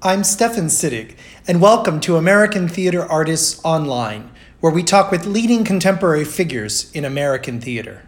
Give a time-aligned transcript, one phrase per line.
[0.00, 1.16] I'm Stefan Sittig,
[1.48, 7.04] and welcome to American Theater Artists Online, where we talk with leading contemporary figures in
[7.04, 8.06] American theater.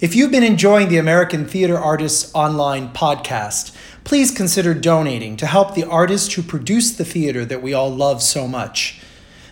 [0.00, 5.76] If you've been enjoying the American Theater Artists Online podcast, please consider donating to help
[5.76, 9.00] the artists who produce the theater that we all love so much.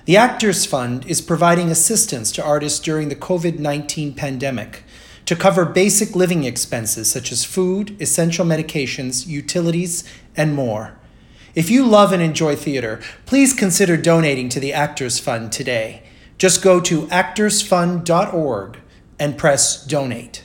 [0.06, 4.82] The Actors Fund is providing assistance to artists during the COVID 19 pandemic
[5.26, 10.02] to cover basic living expenses such as food, essential medications, utilities,
[10.36, 10.98] and more.
[11.56, 16.02] If you love and enjoy theater, please consider donating to the Actors Fund today.
[16.36, 18.78] Just go to actorsfund.org
[19.18, 20.44] and press donate.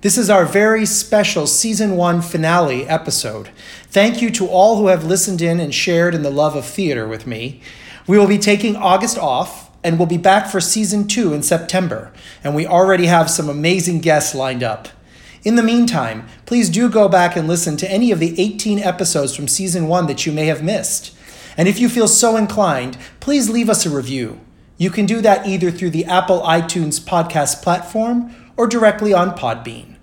[0.00, 3.50] This is our very special season one finale episode.
[3.88, 7.06] Thank you to all who have listened in and shared in the love of theater
[7.06, 7.60] with me.
[8.08, 12.12] We will be taking August off and we'll be back for season two in September,
[12.42, 14.88] and we already have some amazing guests lined up.
[15.42, 19.34] In the meantime, please do go back and listen to any of the 18 episodes
[19.34, 21.16] from season one that you may have missed.
[21.56, 24.40] And if you feel so inclined, please leave us a review.
[24.76, 29.96] You can do that either through the Apple iTunes podcast platform or directly on Podbean.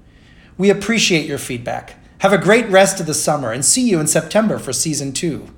[0.57, 1.95] We appreciate your feedback.
[2.19, 5.49] Have a great rest of the summer and see you in September for season two.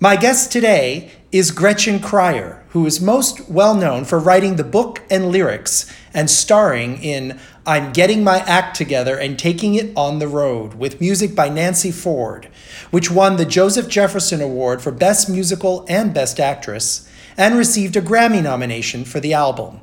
[0.00, 5.02] My guest today is Gretchen Cryer, who is most well known for writing the book
[5.10, 10.26] and lyrics and starring in I'm Getting My Act Together and Taking It on the
[10.26, 12.48] Road with music by Nancy Ford,
[12.90, 18.00] which won the Joseph Jefferson Award for Best Musical and Best Actress and received a
[18.00, 19.80] Grammy nomination for the album.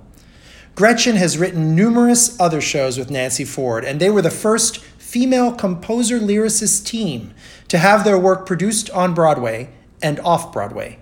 [0.74, 5.54] Gretchen has written numerous other shows with Nancy Ford, and they were the first female
[5.54, 7.32] composer lyricist team
[7.68, 9.70] to have their work produced on Broadway
[10.02, 10.98] and off Broadway.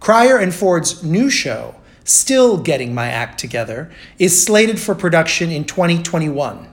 [0.00, 1.76] Cryer and Ford's new show,
[2.08, 6.66] Still Getting My Act Together, is slated for production in 2021.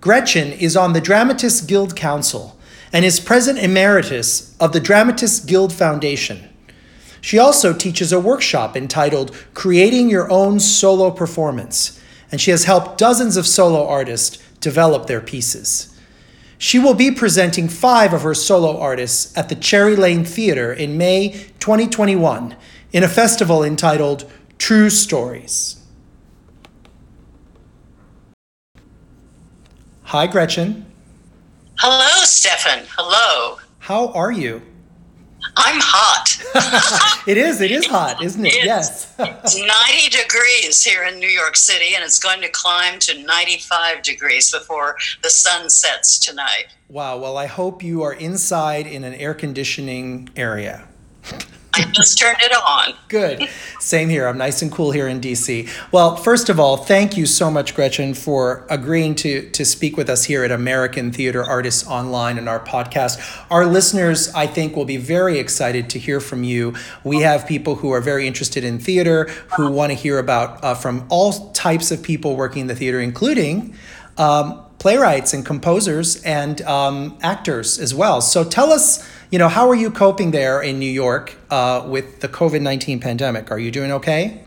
[0.00, 2.58] Gretchen is on the Dramatists Guild Council
[2.90, 6.48] and is president emeritus of the Dramatists Guild Foundation.
[7.20, 12.00] She also teaches a workshop entitled Creating Your Own Solo Performance,
[12.32, 15.94] and she has helped dozens of solo artists develop their pieces.
[16.56, 20.96] She will be presenting five of her solo artists at the Cherry Lane Theater in
[20.96, 22.56] May 2021
[22.92, 25.82] in a festival entitled True Stories.
[30.04, 30.86] Hi, Gretchen.
[31.78, 32.86] Hello, Stefan.
[32.96, 33.58] Hello.
[33.78, 34.62] How are you?
[35.56, 37.22] I'm hot.
[37.26, 37.60] it is.
[37.60, 38.54] It is hot, isn't it?
[38.54, 39.14] It's, yes.
[39.18, 44.02] it's 90 degrees here in New York City, and it's going to climb to 95
[44.02, 46.66] degrees before the sun sets tonight.
[46.88, 47.18] Wow.
[47.18, 50.88] Well, I hope you are inside in an air conditioning area.
[51.76, 52.94] I just turned it on.
[53.08, 53.48] Good.
[53.80, 54.26] Same here.
[54.26, 55.68] I'm nice and cool here in DC.
[55.92, 60.08] Well, first of all, thank you so much, Gretchen, for agreeing to, to speak with
[60.08, 63.20] us here at American Theater Artists Online and our podcast.
[63.50, 66.74] Our listeners, I think, will be very excited to hear from you.
[67.04, 69.24] We have people who are very interested in theater,
[69.56, 73.00] who want to hear about uh, from all types of people working in the theater,
[73.00, 73.74] including.
[74.16, 78.20] Um, playwrights and composers and um, actors as well.
[78.20, 82.20] So tell us you know, how are you coping there in New York uh, with
[82.20, 83.50] the COVID 19 pandemic?
[83.50, 84.40] Are you doing okay?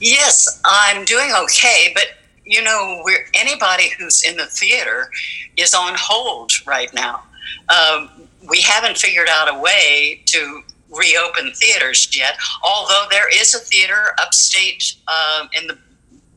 [0.00, 2.06] Yes, I'm doing okay, but
[2.44, 3.04] you know,
[3.34, 5.10] anybody who's in the theater
[5.56, 7.22] is on hold right now.
[7.68, 8.10] Um,
[8.48, 14.14] we haven't figured out a way to reopen theaters yet, although there is a theater
[14.20, 15.78] upstate um, in the,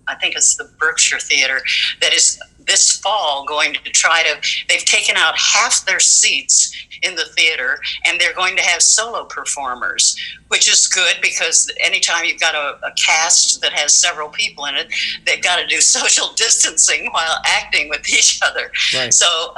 [0.07, 1.61] I think it's the Berkshire Theater,
[2.01, 7.15] that is this fall going to try to they've taken out half their seats in
[7.15, 12.39] the theater and they're going to have solo performers which is good because anytime you've
[12.39, 14.87] got a, a cast that has several people in it
[15.25, 19.13] they've got to do social distancing while acting with each other right.
[19.13, 19.53] so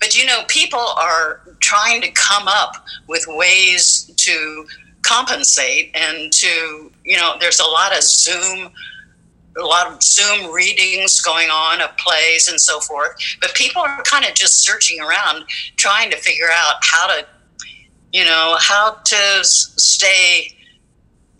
[0.00, 4.66] but you know people are trying to come up with ways to
[5.02, 8.70] compensate and to you know there's a lot of zoom
[9.56, 13.12] a lot of Zoom readings going on of plays and so forth.
[13.40, 15.44] But people are kind of just searching around,
[15.76, 17.26] trying to figure out how to,
[18.12, 20.54] you know, how to stay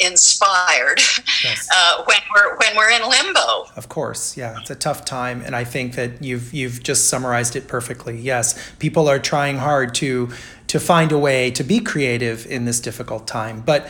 [0.00, 1.00] inspired
[1.42, 1.68] yes.
[1.74, 3.66] uh, when we're when we're in limbo.
[3.76, 7.56] Of course, yeah, it's a tough time, and I think that you've you've just summarized
[7.56, 8.16] it perfectly.
[8.16, 10.30] Yes, people are trying hard to
[10.68, 13.88] to find a way to be creative in this difficult time, but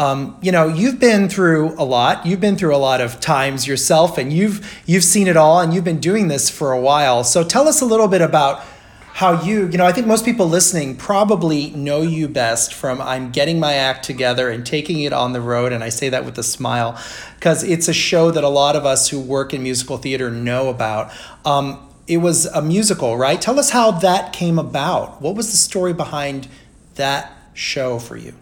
[0.00, 2.24] um, you know, you've been through a lot.
[2.24, 5.74] You've been through a lot of times yourself, and you've you've seen it all, and
[5.74, 7.22] you've been doing this for a while.
[7.22, 8.64] So tell us a little bit about
[9.12, 13.30] how you, you know, I think most people listening probably know you best from I'm
[13.30, 15.70] getting my act together and taking it on the road.
[15.70, 16.98] And I say that with a smile
[17.34, 20.70] because it's a show that a lot of us who work in musical theater know
[20.70, 21.12] about.
[21.44, 23.38] Um, it was a musical, right?
[23.38, 25.20] Tell us how that came about.
[25.20, 26.48] What was the story behind
[26.94, 28.32] that show for you?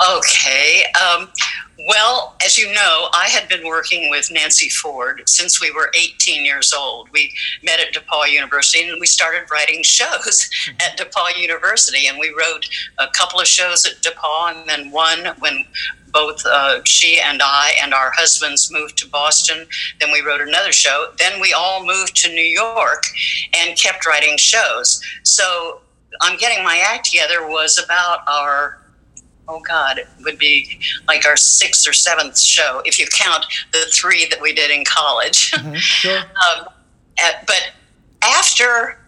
[0.00, 0.84] Okay.
[0.94, 1.28] Um,
[1.88, 6.44] well, as you know, I had been working with Nancy Ford since we were 18
[6.44, 7.08] years old.
[7.12, 7.32] We
[7.62, 10.48] met at DePaul University and we started writing shows
[10.80, 12.06] at DePaul University.
[12.06, 12.68] And we wrote
[12.98, 15.64] a couple of shows at DePaul and then one when
[16.12, 19.66] both uh, she and I and our husbands moved to Boston.
[20.00, 21.12] Then we wrote another show.
[21.18, 23.04] Then we all moved to New York
[23.56, 25.00] and kept writing shows.
[25.22, 25.80] So
[26.20, 28.79] I'm getting my act together was about our
[29.48, 33.86] oh God, it would be like our sixth or seventh show if you count the
[33.92, 35.50] three that we did in college.
[35.52, 36.18] Mm-hmm, sure.
[36.58, 36.66] um,
[37.18, 37.72] at, but
[38.22, 38.98] after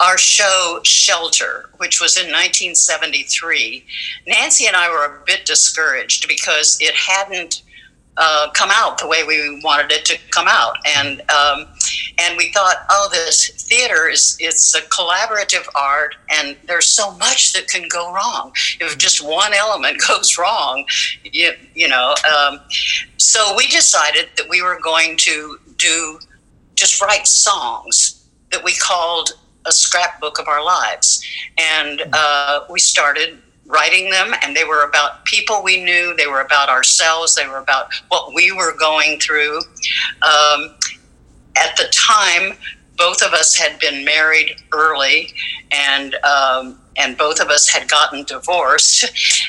[0.00, 3.84] our show Shelter, which was in 1973,
[4.26, 7.62] Nancy and I were a bit discouraged because it hadn't
[8.16, 11.66] uh, come out the way we wanted it to come out, and um,
[12.18, 17.52] and we thought, oh, this theater is it's a collaborative art, and there's so much
[17.54, 18.52] that can go wrong.
[18.80, 20.84] If just one element goes wrong,
[21.24, 22.14] you, you know.
[22.38, 22.60] Um,
[23.16, 26.18] so we decided that we were going to do
[26.76, 29.30] just write songs that we called
[29.66, 31.24] a scrapbook of our lives,
[31.58, 36.40] and uh, we started writing them and they were about people we knew they were
[36.40, 39.58] about ourselves they were about what we were going through.
[40.22, 40.74] Um,
[41.56, 42.56] at the time
[42.96, 45.32] both of us had been married early
[45.72, 49.04] and um, and both of us had gotten divorced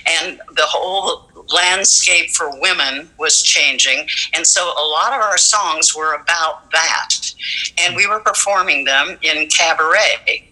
[0.24, 5.96] and the whole landscape for women was changing and so a lot of our songs
[5.96, 7.16] were about that
[7.80, 10.44] and we were performing them in cabaret.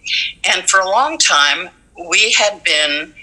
[0.43, 1.69] And for a long time
[2.09, 3.13] we had been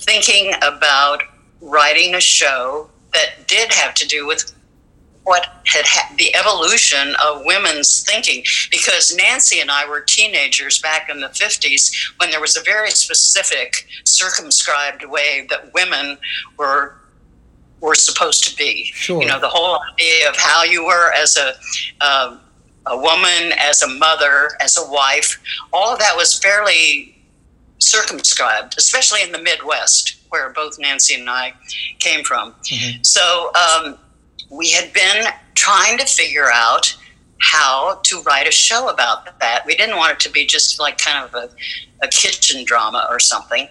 [0.00, 1.22] thinking about
[1.60, 4.52] writing a show that did have to do with
[5.26, 11.10] what had ha- the evolution of women's thinking because Nancy and I were teenagers back
[11.10, 16.16] in the 50s when there was a very specific circumscribed way that women
[16.56, 16.94] were
[17.80, 19.20] were supposed to be sure.
[19.20, 21.54] you know the whole idea of how you were as a
[22.00, 22.38] uh,
[22.86, 25.42] a woman as a mother as a wife
[25.72, 27.15] all of that was fairly
[27.86, 31.54] circumscribed, especially in the Midwest, where both Nancy and I
[31.98, 32.52] came from.
[32.64, 33.02] Mm-hmm.
[33.02, 33.98] So um,
[34.50, 36.96] we had been trying to figure out
[37.38, 39.64] how to write a show about that.
[39.66, 41.48] We didn't want it to be just like kind of a,
[42.02, 43.68] a kitchen drama or something.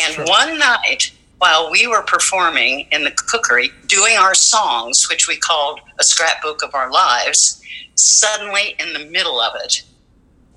[0.00, 0.24] And sure.
[0.26, 5.80] one night, while we were performing in the cookery, doing our songs, which we called
[5.98, 7.62] a scrapbook of our lives,
[7.94, 9.82] suddenly in the middle of it,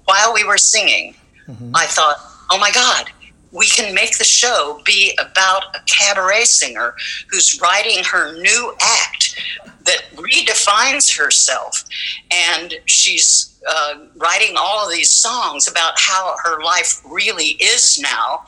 [0.06, 1.16] while we were singing,
[1.48, 1.72] mm-hmm.
[1.75, 2.18] I thought,
[2.51, 3.06] oh my God,
[3.51, 6.94] we can make the show be about a cabaret singer
[7.30, 9.39] who's writing her new act
[9.86, 11.83] that redefines herself.
[12.31, 18.45] And she's uh, writing all of these songs about how her life really is now.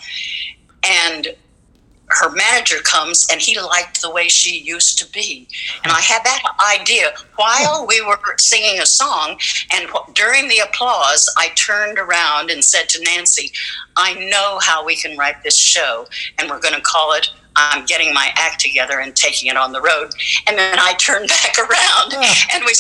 [0.84, 1.36] And
[2.22, 5.48] her manager comes and he liked the way she used to be.
[5.84, 6.44] And I had that
[6.80, 9.40] idea while we were singing a song.
[9.72, 13.52] And during the applause, I turned around and said to Nancy,
[13.96, 16.08] I know how we can write this show,
[16.40, 19.72] and we're going to call it I'm getting my act together and taking it on
[19.72, 20.10] the road.
[20.48, 22.14] And then I turned back around
[22.54, 22.74] and we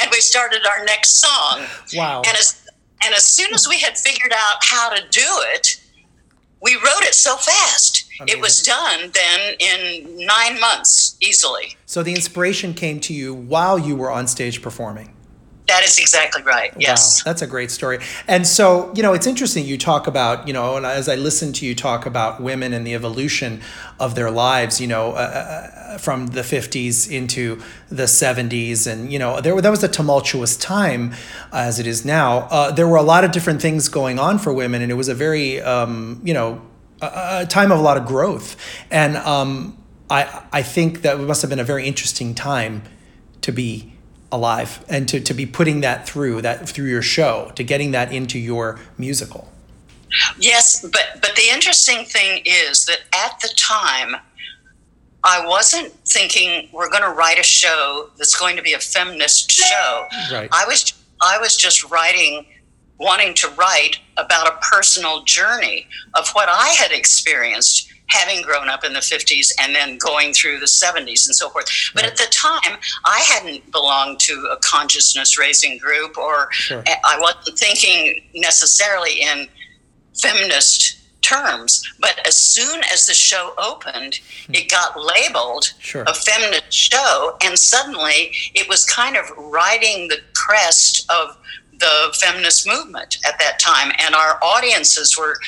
[0.00, 1.62] and we started our next song.
[1.94, 2.22] Wow.
[2.26, 2.66] And as
[3.02, 5.79] and as soon as we had figured out how to do it,
[6.62, 8.06] we wrote it so fast.
[8.20, 8.38] Amazing.
[8.38, 11.76] It was done then in nine months easily.
[11.86, 15.14] So the inspiration came to you while you were on stage performing.
[15.70, 16.72] That is exactly right.
[16.76, 17.20] Yes.
[17.20, 18.00] Wow, that's a great story.
[18.26, 21.52] And so, you know, it's interesting you talk about, you know, and as I listen
[21.54, 23.60] to you talk about women and the evolution
[24.00, 28.90] of their lives, you know, uh, uh from the 50s into the 70s.
[28.90, 31.14] And, you know, there, that was a tumultuous time
[31.52, 32.48] as it is now.
[32.50, 35.08] Uh, there were a lot of different things going on for women, and it was
[35.08, 36.60] a very, um, you know,
[37.00, 38.56] a, a, time of a lot of growth.
[38.90, 39.78] And um,
[40.10, 42.82] I, I think that must have been a very interesting time
[43.42, 43.92] to be
[44.32, 48.12] alive and to, to be putting that through that through your show to getting that
[48.12, 49.48] into your musical.
[50.38, 54.16] Yes but but the interesting thing is that at the time
[55.22, 59.50] i wasn't thinking we're going to write a show that's going to be a feminist
[59.50, 60.06] show.
[60.32, 60.48] Right.
[60.52, 62.46] I was i was just writing
[62.98, 68.84] wanting to write about a personal journey of what i had experienced having grown up
[68.84, 71.66] in the 50s and then going through the 70s and so forth.
[71.94, 72.12] But right.
[72.12, 76.82] at the time, I hadn't belonged to a consciousness raising group, or sure.
[76.86, 79.48] I wasn't thinking necessarily in
[80.14, 81.82] feminist terms.
[82.00, 84.54] But as soon as the show opened, hmm.
[84.54, 86.04] it got labeled sure.
[86.06, 91.36] a feminist show, and suddenly it was kind of riding the crest of
[91.78, 95.38] the feminist movement at that time, and our audiences were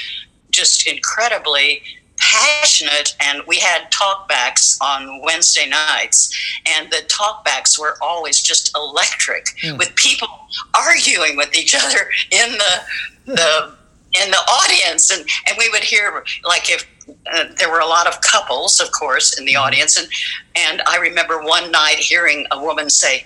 [0.50, 1.82] just incredibly
[2.22, 6.32] passionate and we had talkbacks on wednesday nights
[6.66, 9.76] and the talkbacks were always just electric mm.
[9.76, 10.28] with people
[10.74, 13.74] arguing with each other in the the
[14.22, 16.86] in the audience and and we would hear like if
[17.32, 19.64] uh, there were a lot of couples of course in the mm-hmm.
[19.64, 20.08] audience and
[20.54, 23.24] and i remember one night hearing a woman say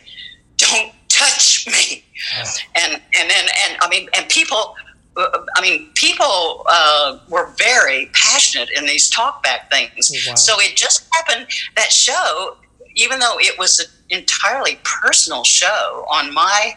[0.57, 2.05] don't touch me
[2.39, 2.55] oh.
[2.77, 4.75] and and then and i mean and people
[5.17, 10.11] I mean, people uh, were very passionate in these talkback things.
[10.13, 10.35] Oh, wow.
[10.35, 11.47] So it just happened
[11.77, 12.57] that show,
[12.95, 16.77] even though it was an entirely personal show on my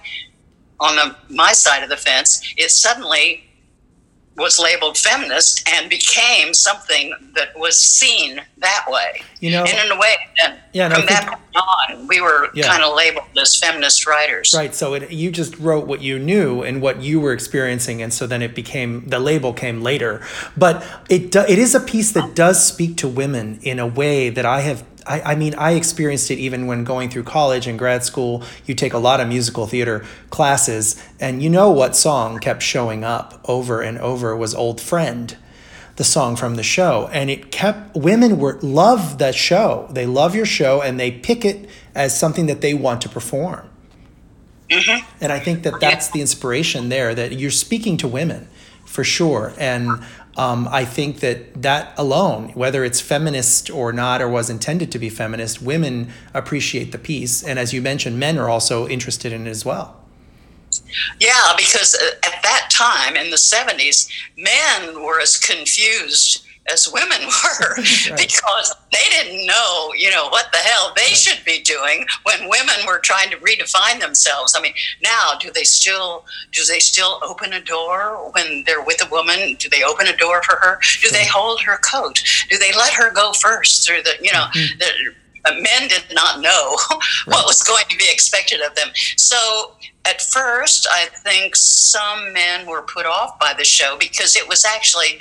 [0.80, 3.49] on the my side of the fence, it suddenly
[4.40, 9.22] was labeled feminist and became something that was seen that way.
[9.40, 10.16] You know, and in a way,
[10.74, 12.68] yeah, from that point on, we were yeah.
[12.68, 14.54] kind of labeled as feminist writers.
[14.56, 14.74] Right.
[14.74, 18.28] So it, you just wrote what you knew and what you were experiencing, and so
[18.28, 20.22] then it became the label came later.
[20.58, 24.46] But it it is a piece that does speak to women in a way that
[24.46, 28.04] I have I, I, mean, I experienced it even when going through college and grad
[28.04, 28.44] school.
[28.66, 33.04] You take a lot of musical theater classes, and you know what song kept showing
[33.04, 35.36] up over and over was Old Friend,
[35.96, 37.10] the song from the show.
[37.12, 39.88] And it kept, women were love that show.
[39.92, 43.70] They love your show and they pick it as something that they want to perform.
[44.70, 45.06] Mm-hmm.
[45.20, 48.48] And I think that that's the inspiration there that you're speaking to women
[48.86, 49.54] for sure.
[49.58, 50.04] And
[50.40, 54.98] um, I think that that alone, whether it's feminist or not, or was intended to
[54.98, 57.44] be feminist, women appreciate the piece.
[57.44, 59.98] And as you mentioned, men are also interested in it as well.
[61.20, 67.20] Yeah, because uh, at that time in the 70s, men were as confused as women
[67.26, 68.18] were right.
[68.18, 71.16] because they didn't know, you know, what the hell they right.
[71.16, 74.56] should be doing when women were trying to redefine themselves.
[74.58, 74.74] I mean,
[75.04, 79.56] now do they still do they still open a door when they're with a woman?
[79.60, 80.80] Do they open a door for her?
[81.02, 82.24] Do they hold her coat?
[82.50, 84.80] Do they let her go first through the, you know, mm-hmm.
[84.80, 86.76] the men did not know
[87.26, 88.90] what was going to be expected of them.
[89.18, 89.74] So
[90.06, 94.66] at first, I think some men were put off by the show because it was
[94.66, 95.20] actually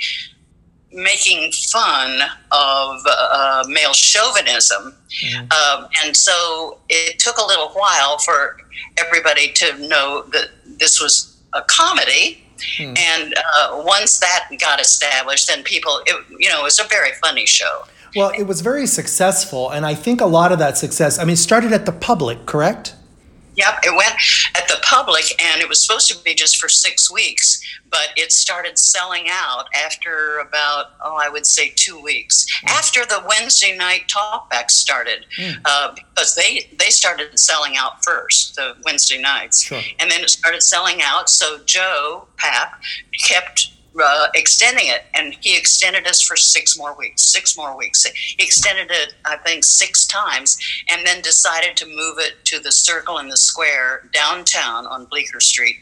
[0.91, 4.95] making fun of uh, male chauvinism.
[5.23, 5.41] Mm-hmm.
[5.51, 8.57] Um, and so it took a little while for
[8.97, 12.43] everybody to know that this was a comedy.
[12.77, 12.97] Mm.
[12.97, 17.11] And uh, once that got established, then people, it, you know, it was a very
[17.21, 17.85] funny show.
[18.15, 19.69] Well, it was very successful.
[19.69, 22.95] And I think a lot of that success, I mean, started at the public, correct?
[23.59, 24.13] Yep, it went
[24.55, 28.31] at the public, and it was supposed to be just for six weeks, but it
[28.31, 32.69] started selling out after about, oh, I would say two weeks mm.
[32.69, 35.55] after the Wednesday night talkback started, mm.
[35.65, 39.81] uh, because they they started selling out first the Wednesday nights, sure.
[39.99, 41.29] and then it started selling out.
[41.29, 42.79] So Joe Papp
[43.27, 47.31] kept uh, extending it, and he extended us for six more weeks.
[47.31, 48.05] Six more weeks.
[48.05, 50.57] He extended it, I think, six times,
[50.89, 55.41] and then decided to move it to the Circle in the Square downtown on Bleecker
[55.41, 55.75] Street.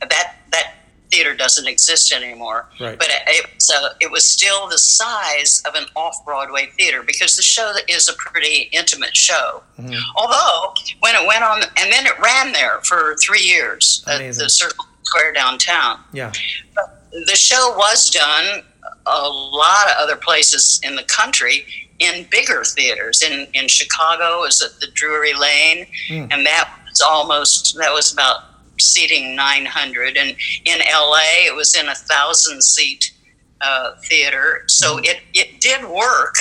[0.00, 0.74] That that
[1.10, 2.66] theater doesn't exist anymore.
[2.80, 2.98] Right.
[2.98, 7.42] But it, so it was still the size of an off Broadway theater because the
[7.42, 9.62] show is a pretty intimate show.
[9.78, 9.94] Mm-hmm.
[10.16, 14.28] Although when it went on, and then it ran there for three years Amazing.
[14.28, 16.00] at the Circle Square downtown.
[16.12, 16.32] Yeah.
[16.74, 18.62] But the show was done
[19.06, 21.64] a lot of other places in the country
[22.00, 23.22] in bigger theaters.
[23.22, 26.28] In in Chicago is at the Drury Lane, mm.
[26.30, 28.42] and that was almost that was about
[28.80, 30.16] seating 900.
[30.16, 33.12] And in LA, it was in a thousand seat
[33.60, 34.64] uh, theater.
[34.66, 35.04] So mm.
[35.04, 36.36] it it did work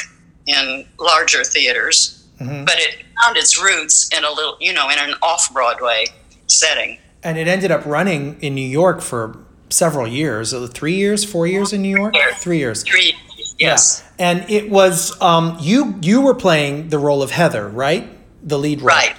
[0.45, 2.65] in larger theaters, mm-hmm.
[2.65, 6.05] but it found its roots in a little, you know, in an off Broadway
[6.47, 6.97] setting.
[7.21, 9.37] And it ended up running in New York for
[9.73, 12.83] several years, three years, four years in New York, three years.
[12.83, 13.15] Three,
[13.59, 14.03] yes.
[14.19, 14.25] Yeah.
[14.25, 15.95] And it was um, you.
[16.01, 18.07] You were playing the role of Heather, right?
[18.47, 19.15] The lead role, right?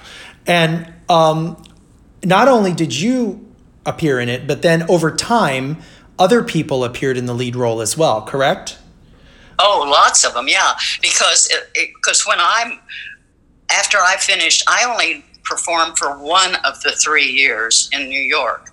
[0.47, 1.61] And um,
[2.23, 3.45] not only did you
[3.85, 5.77] appear in it, but then over time,
[6.17, 8.21] other people appeared in the lead role as well.
[8.21, 8.77] Correct?
[9.59, 10.73] Oh, lots of them, yeah.
[11.01, 12.79] Because because when I'm
[13.69, 18.71] after I finished, I only performed for one of the three years in New York.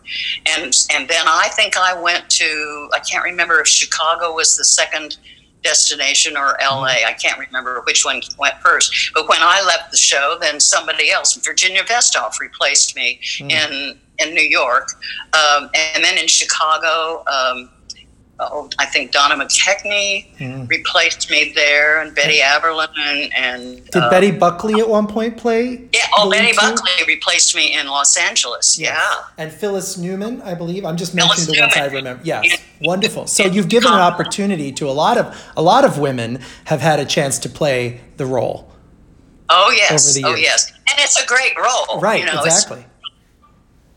[0.58, 4.64] And and then I think I went to I can't remember if Chicago was the
[4.64, 5.18] second
[5.62, 6.88] destination or LA.
[6.88, 7.08] Mm-hmm.
[7.08, 9.12] I can't remember which one went first.
[9.14, 13.50] But when I left the show, then somebody else, Virginia Vestoff, replaced me mm.
[13.50, 14.88] in in New York,
[15.32, 17.24] um, and then in Chicago.
[17.26, 17.70] Um,
[18.50, 20.68] oh, I think Donna McKechnie mm.
[20.68, 25.36] replaced me there, and Betty Aberlin, and, and did uh, Betty Buckley at one point
[25.36, 25.88] play?
[25.92, 26.56] Yeah, oh, Betty too?
[26.56, 28.78] Buckley replaced me in Los Angeles.
[28.78, 28.98] Yes.
[28.98, 30.84] Yeah, and Phyllis Newman, I believe.
[30.84, 31.68] I'm just mentioning Phyllis the Newman.
[31.68, 32.22] ones I remember.
[32.24, 32.86] Yes, yeah.
[32.86, 33.26] wonderful.
[33.26, 36.98] So you've given an opportunity to a lot of a lot of women have had
[36.98, 38.70] a chance to play the role.
[39.48, 42.00] Oh yes, oh yes, and it's a great role.
[42.00, 42.84] Right, you know, exactly.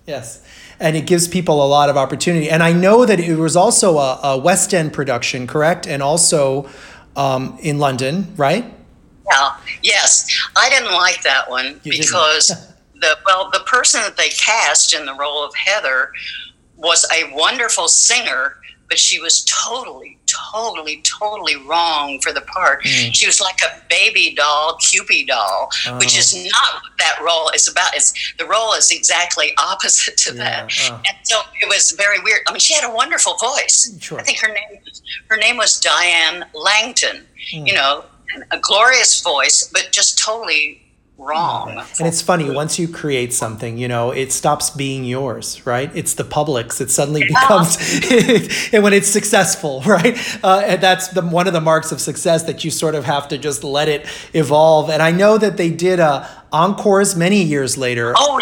[0.05, 0.44] Yes
[0.79, 2.49] and it gives people a lot of opportunity.
[2.49, 5.87] And I know that it was also a, a West End production, correct?
[5.87, 6.69] And also
[7.15, 8.65] um, in London, right?
[9.31, 9.57] Yeah.
[9.81, 12.47] Yes, I didn't like that one you because
[12.95, 16.11] the well, the person that they cast in the role of Heather
[16.77, 22.83] was a wonderful singer, but she was totally, totally, totally wrong for the part.
[22.83, 23.13] Mm.
[23.13, 25.97] She was like a baby doll, Cupid doll, oh.
[25.97, 27.95] which is not what that role is about.
[27.95, 30.67] It's the role is exactly opposite to yeah.
[30.67, 30.73] that.
[30.89, 31.01] Oh.
[31.07, 32.41] And so it was very weird.
[32.47, 33.95] I mean, she had a wonderful voice.
[33.99, 34.19] Sure.
[34.19, 37.25] I think her name was, her name was Diane Langton.
[37.53, 37.67] Mm.
[37.67, 38.05] You know,
[38.51, 40.81] a glorious voice, but just totally
[41.17, 41.83] wrong.
[41.99, 45.91] And it's funny, once you create something, you know, it stops being yours, right?
[45.95, 46.81] It's the public's.
[46.81, 47.77] It suddenly becomes,
[48.73, 50.17] and when it's successful, right?
[50.43, 53.27] Uh, and that's the, one of the marks of success that you sort of have
[53.29, 54.89] to just let it evolve.
[54.89, 58.13] And I know that they did uh, encores many years later.
[58.15, 58.41] Oh,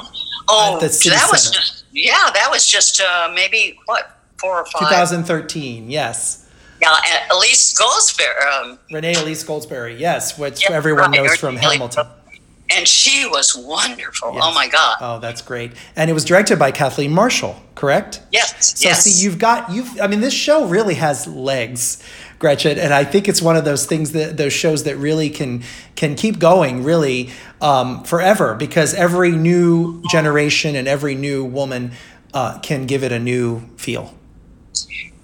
[0.49, 1.17] oh, that Center.
[1.31, 4.89] was just, yeah, that was just uh, maybe what, four or five?
[4.89, 6.39] 2013, yes.
[6.81, 6.93] Yeah,
[7.31, 8.61] Elise Goldsberry.
[8.61, 11.23] Um, Renee Elise Goldsberry, yes, which yeah, everyone right.
[11.23, 12.07] knows from Hamilton
[12.75, 14.29] and she was wonderful.
[14.29, 14.43] Oh yes.
[14.45, 14.97] Oh my God!
[15.01, 15.73] Oh, that's great.
[15.95, 18.21] And it was directed by Kathleen Marshall, correct?
[18.31, 18.79] Yes.
[18.79, 19.03] So yes.
[19.03, 19.99] see, you've got you've.
[20.01, 22.03] I mean, this show really has legs,
[22.39, 25.63] Gretchen, and I think it's one of those things that those shows that really can
[25.95, 27.29] can keep going really
[27.61, 31.91] um, forever because every new generation and every new woman
[32.33, 34.13] uh, can give it a new feel.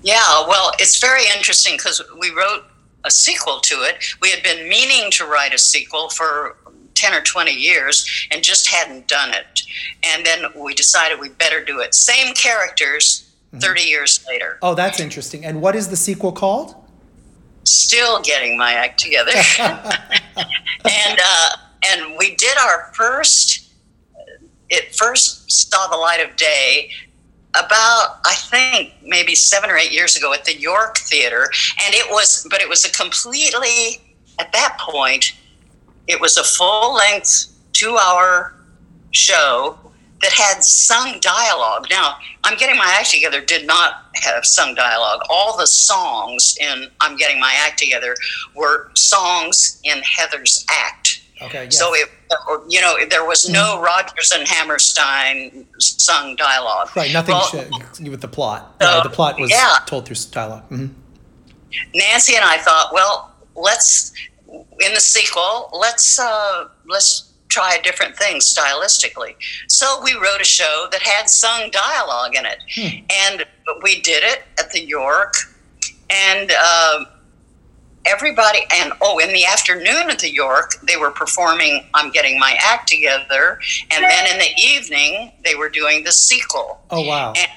[0.02, 2.64] Yeah, well, it's very interesting because we wrote
[3.04, 4.04] a sequel to it.
[4.22, 6.58] We had been meaning to write a sequel for
[7.00, 9.62] 10 or 20 years and just hadn't done it.
[10.04, 11.96] And then we decided we better do it.
[11.96, 13.60] Same characters mm-hmm.
[13.60, 14.58] 30 years later.
[14.62, 15.46] Oh, that's interesting.
[15.46, 16.76] And what is the sequel called?
[17.64, 19.32] Still getting my act together.
[19.60, 21.50] and uh,
[21.92, 23.70] and we did our first
[24.70, 26.92] it first saw the light of day
[27.56, 31.50] about I think maybe seven or eight years ago at the York Theater,
[31.84, 35.34] and it was, but it was a completely at that point
[36.10, 38.56] it was a full length, two hour
[39.12, 39.78] show
[40.22, 41.88] that had sung dialogue.
[41.90, 45.22] Now, I'm Getting My Act Together did not have sung dialogue.
[45.30, 48.16] All the songs in I'm Getting My Act Together
[48.56, 51.22] were songs in Heather's act.
[51.42, 51.66] Okay.
[51.66, 51.80] Yes.
[51.80, 52.10] So it,
[52.68, 53.86] you know, there was no mm-hmm.
[53.86, 56.90] Rodgers and Hammerstein sung dialogue.
[56.98, 57.14] Right.
[57.14, 58.76] Nothing well, with the plot.
[58.82, 59.78] Right, the plot was yeah.
[59.86, 60.88] told through dialog mm-hmm.
[61.94, 64.12] Nancy and I thought, well, let's
[64.80, 69.36] in the sequel, let's uh, let's try a different thing stylistically.
[69.68, 73.06] So we wrote a show that had sung dialogue in it, hmm.
[73.28, 73.46] and
[73.84, 75.34] we did it at the York,
[76.10, 77.06] and uh,
[78.06, 78.60] everybody.
[78.74, 82.88] And oh, in the afternoon at the York, they were performing "I'm Getting My Act
[82.88, 83.60] Together,"
[83.92, 86.82] and then in the evening they were doing the sequel.
[86.90, 87.34] Oh wow!
[87.36, 87.50] And,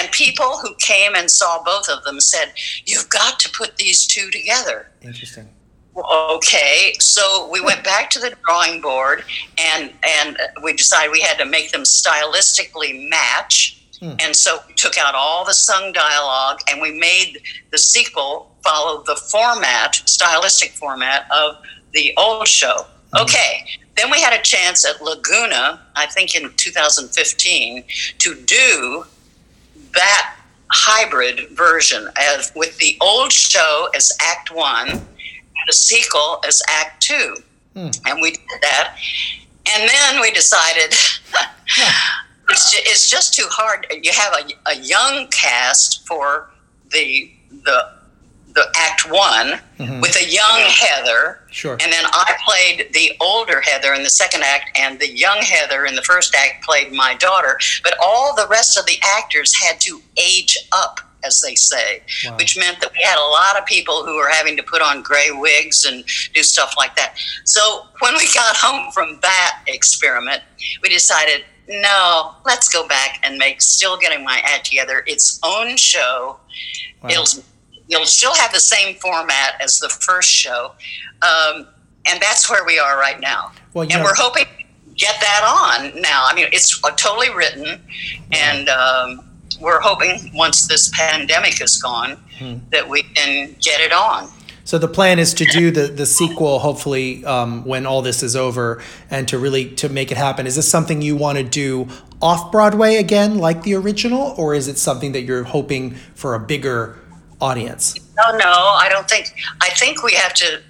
[0.00, 2.52] and people who came and saw both of them said,
[2.84, 5.48] "You've got to put these two together." Interesting
[6.10, 9.24] okay so we went back to the drawing board
[9.58, 14.12] and and we decided we had to make them stylistically match hmm.
[14.20, 17.38] and so we took out all the sung dialogue and we made
[17.70, 21.56] the sequel follow the format stylistic format of
[21.92, 23.22] the old show hmm.
[23.22, 23.64] okay
[23.96, 27.84] then we had a chance at laguna i think in 2015
[28.18, 29.04] to do
[29.94, 30.36] that
[30.70, 35.00] hybrid version as with the old show as act one
[35.66, 37.36] the sequel as Act Two,
[37.74, 37.88] hmm.
[38.06, 38.96] and we did that.
[39.74, 40.94] And then we decided
[42.48, 43.86] it's, just, it's just too hard.
[44.02, 46.50] You have a, a young cast for
[46.90, 47.30] the
[47.64, 47.98] the
[48.54, 50.00] the Act One mm-hmm.
[50.00, 54.42] with a young Heather, sure, and then I played the older Heather in the second
[54.42, 57.58] act, and the young Heather in the first act played my daughter.
[57.82, 62.36] But all the rest of the actors had to age up as they say, wow.
[62.36, 65.02] which meant that we had a lot of people who were having to put on
[65.02, 66.04] gray wigs and
[66.34, 67.16] do stuff like that.
[67.44, 70.42] So when we got home from that experiment,
[70.82, 75.76] we decided, no, let's go back and make Still Getting My Act Together its own
[75.76, 76.38] show.
[77.02, 77.10] Wow.
[77.10, 77.44] It'll
[77.88, 80.72] it'll still have the same format as the first show,
[81.22, 81.66] um,
[82.06, 83.52] and that's where we are right now.
[83.74, 86.24] Well, and know, we're hoping to get that on now.
[86.26, 87.80] I mean, it's totally written,
[88.32, 89.27] and um,
[89.60, 92.60] we're hoping once this pandemic is gone mm.
[92.70, 94.30] that we can get it on.
[94.64, 98.36] So the plan is to do the the sequel, hopefully, um, when all this is
[98.36, 100.46] over, and to really to make it happen.
[100.46, 101.88] Is this something you want to do
[102.20, 106.38] off Broadway again, like the original, or is it something that you're hoping for a
[106.38, 106.98] bigger
[107.40, 107.98] audience?
[108.18, 109.32] No, no, I don't think.
[109.62, 110.60] I think we have to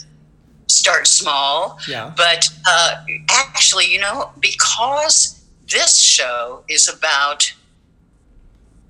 [0.68, 1.80] start small.
[1.88, 2.12] Yeah.
[2.16, 7.52] But uh, actually, you know, because this show is about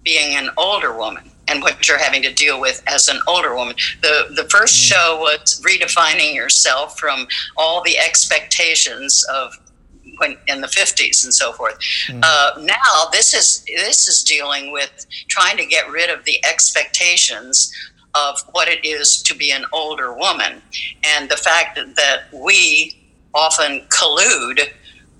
[0.09, 3.77] being an older woman and what you're having to deal with as an older woman.
[4.01, 4.91] The the first mm.
[4.91, 7.27] show was redefining yourself from
[7.59, 9.53] all the expectations of
[10.17, 11.79] when in the 50s and so forth.
[12.07, 12.21] Mm.
[12.23, 17.71] Uh, now this is this is dealing with trying to get rid of the expectations
[18.15, 20.63] of what it is to be an older woman
[21.05, 22.97] and the fact that, that we
[23.35, 24.61] often collude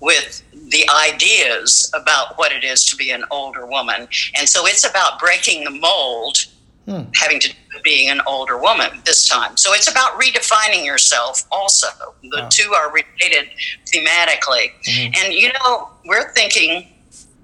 [0.01, 4.07] with the ideas about what it is to be an older woman.
[4.37, 6.37] And so it's about breaking the mold,
[6.85, 7.01] hmm.
[7.15, 9.57] having to being an older woman this time.
[9.57, 11.87] So it's about redefining yourself also.
[12.23, 12.49] The wow.
[12.49, 13.51] two are related
[13.85, 14.71] thematically.
[14.85, 15.13] Mm-hmm.
[15.15, 16.87] And you know, we're thinking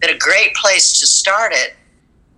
[0.01, 1.75] that a great place to start it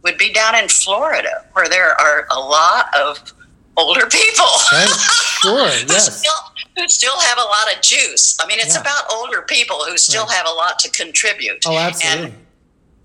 [0.03, 3.33] would be down in Florida, where there are a lot of
[3.75, 4.45] older people.
[4.71, 4.87] Right.
[5.37, 6.19] Sure, yes.
[6.19, 6.46] still,
[6.77, 8.37] who still have a lot of juice.
[8.39, 8.81] I mean, it's yeah.
[8.81, 10.35] about older people who still right.
[10.35, 11.63] have a lot to contribute.
[11.65, 12.25] Oh, absolutely.
[12.27, 12.46] And,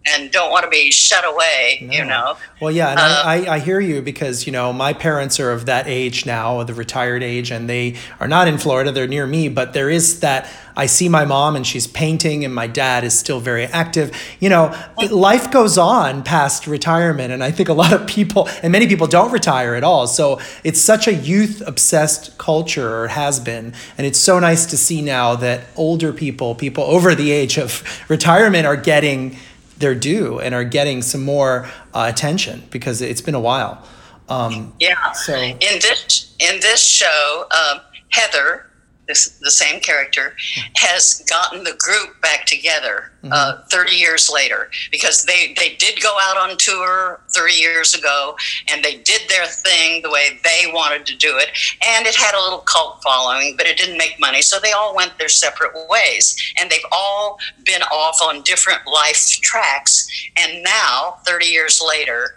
[0.06, 1.92] and don't want to be shut away, no.
[1.92, 2.36] you know.
[2.60, 5.66] Well, yeah, and uh, I, I hear you because, you know, my parents are of
[5.66, 9.48] that age now, the retired age, and they are not in Florida, they're near me,
[9.48, 10.48] but there is that.
[10.74, 14.16] I see my mom and she's painting, and my dad is still very active.
[14.40, 14.74] You know,
[15.10, 19.06] life goes on past retirement, and I think a lot of people, and many people
[19.06, 20.06] don't retire at all.
[20.06, 23.74] So it's such a youth obsessed culture, or has been.
[23.98, 27.84] And it's so nice to see now that older people, people over the age of
[28.08, 29.36] retirement, are getting
[29.82, 33.86] their due and are getting some more uh, attention because it's been a while.
[34.30, 35.12] Um, yeah.
[35.12, 38.70] So in this in this show, um, Heather,
[39.08, 40.34] this, the same character,
[40.76, 43.32] has gotten the group back together mm-hmm.
[43.32, 48.36] uh, 30 years later because they, they did go out on tour 30 years ago
[48.68, 51.48] and they did their thing the way they wanted to do it.
[51.84, 54.42] And it had a little cult following, but it didn't make money.
[54.42, 56.36] So they all went their separate ways.
[56.60, 60.06] And they've all been off on different life tracks.
[60.36, 62.36] And now, 30 years later,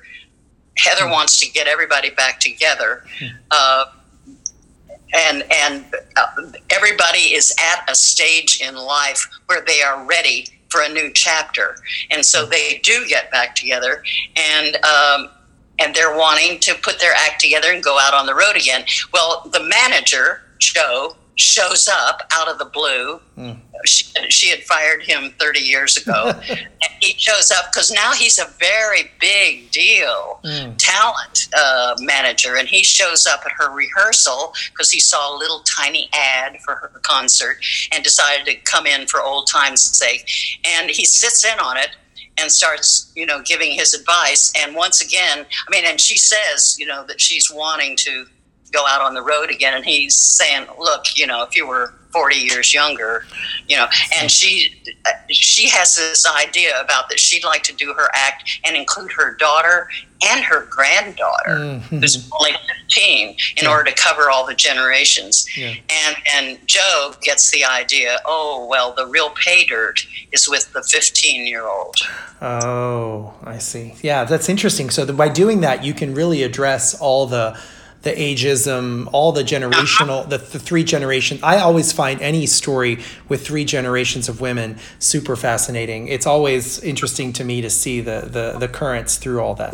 [0.78, 1.12] Heather mm-hmm.
[1.12, 3.04] wants to get everybody back together.
[3.20, 3.36] Mm-hmm.
[3.52, 3.86] Uh,
[5.16, 5.86] and and
[6.18, 6.26] uh,
[6.70, 11.76] everybody is at a stage in life where they are ready for a new chapter,
[12.12, 14.04] and so they do get back together,
[14.36, 15.30] and um,
[15.80, 18.84] and they're wanting to put their act together and go out on the road again.
[19.14, 23.20] Well, the manager Joe shows up out of the blue.
[23.38, 23.60] Mm.
[23.86, 26.32] She, she, had fired him 30 years ago.
[26.50, 26.68] and
[27.00, 30.74] he shows up because now he's a very big deal mm.
[30.78, 32.56] talent uh, manager.
[32.56, 36.76] And he shows up at her rehearsal because he saw a little tiny ad for
[36.76, 37.58] her concert
[37.92, 40.30] and decided to come in for old times' sake.
[40.66, 41.90] And he sits in on it
[42.38, 44.52] and starts, you know, giving his advice.
[44.58, 48.26] And once again, I mean, and she says, you know, that she's wanting to
[48.72, 49.74] go out on the road again.
[49.74, 53.26] And he's saying, look, you know, if you were 40 years younger,
[53.68, 54.74] you know, and she
[55.30, 59.36] she has this idea about that she'd like to do her act and include her
[59.36, 59.90] daughter
[60.26, 61.98] and her granddaughter, mm-hmm.
[61.98, 62.52] who's only
[62.88, 63.70] 15, in yeah.
[63.70, 65.46] order to cover all the generations.
[65.58, 65.74] Yeah.
[65.90, 68.20] And and Joe gets the idea.
[68.26, 70.00] Oh well, the real pay dirt
[70.32, 71.98] is with the 15 year old.
[72.42, 73.96] Oh, I see.
[74.02, 74.90] Yeah, that's interesting.
[74.90, 77.60] So the, by doing that, you can really address all the
[78.06, 81.42] the ageism, all the generational, the, the three generations.
[81.42, 86.08] I always find any story with three generations of women super fascinating.
[86.08, 89.74] It's always interesting to me to see the the, the currents through all that.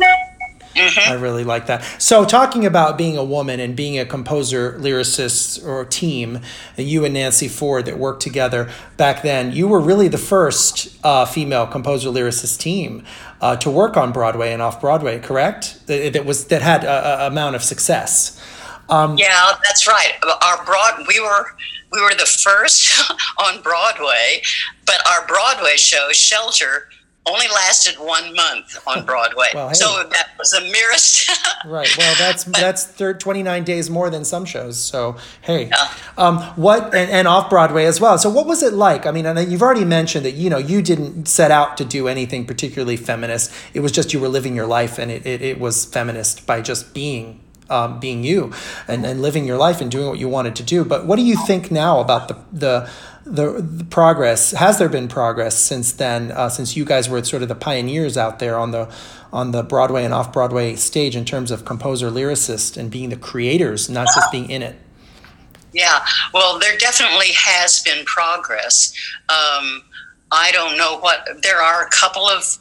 [0.74, 1.12] Mm-hmm.
[1.12, 1.84] I really like that.
[2.00, 6.40] So, talking about being a woman and being a composer, lyricist, or team,
[6.78, 11.26] you and Nancy Ford that worked together back then, you were really the first uh,
[11.26, 13.04] female composer lyricist team
[13.42, 15.86] uh, to work on Broadway and off Broadway, correct?
[15.88, 18.40] That, that was that had a, a amount of success.
[18.88, 20.12] Um, yeah, that's right.
[20.22, 21.46] Our broad we were
[21.90, 24.42] we were the first on Broadway,
[24.86, 26.88] but our Broadway show Shelter
[27.26, 29.48] only lasted one month on Broadway.
[29.54, 29.74] well, hey.
[29.74, 31.30] So that was the merest.
[31.66, 31.88] right.
[31.96, 34.80] Well, that's but, that's thir- 29 days more than some shows.
[34.82, 35.68] So, hey.
[35.68, 35.94] Yeah.
[36.18, 38.18] Um, what and, and off Broadway as well.
[38.18, 39.06] So, what was it like?
[39.06, 42.08] I mean, and you've already mentioned that, you know, you didn't set out to do
[42.08, 43.52] anything particularly feminist.
[43.74, 46.60] It was just you were living your life and it, it, it was feminist by
[46.60, 48.52] just being um, being you
[48.88, 50.84] and, and living your life and doing what you wanted to do.
[50.84, 52.90] But what do you think now about the the
[53.24, 54.50] the, the progress?
[54.52, 56.32] Has there been progress since then?
[56.32, 58.92] Uh, since you guys were sort of the pioneers out there on the
[59.32, 63.16] on the Broadway and off Broadway stage in terms of composer lyricist and being the
[63.16, 64.76] creators, not just being in it.
[65.72, 68.92] Yeah, well, there definitely has been progress.
[69.30, 69.82] Um,
[70.30, 72.58] I don't know what there are a couple of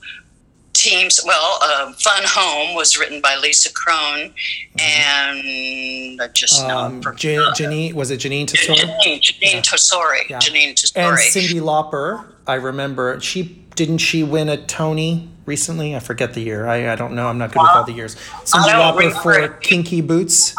[0.81, 1.19] teams.
[1.25, 4.33] Well, uh, Fun Home was written by Lisa Kron,
[4.79, 8.75] and I just Um, know Jan- Jeanine was it Jeanine Tesoro?
[8.75, 9.61] Jeanine, Jeanine Yeah.
[9.61, 10.29] Tesori.
[10.29, 10.39] Yeah.
[10.39, 13.43] Jeanine And Cyndi Lauper, I remember she
[13.75, 15.95] didn't she win a Tony recently?
[15.95, 16.67] I forget the year.
[16.67, 17.27] I, I don't know.
[17.27, 18.15] I'm not good with all the years.
[18.43, 19.47] Cyndi Lauper for.
[19.59, 20.53] Kinky Boots.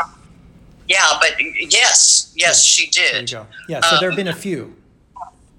[0.88, 1.32] yeah, but
[1.70, 3.30] yes, yes, she There you did.
[3.30, 3.46] go.
[3.68, 4.74] Yeah, so there have Um, been a few.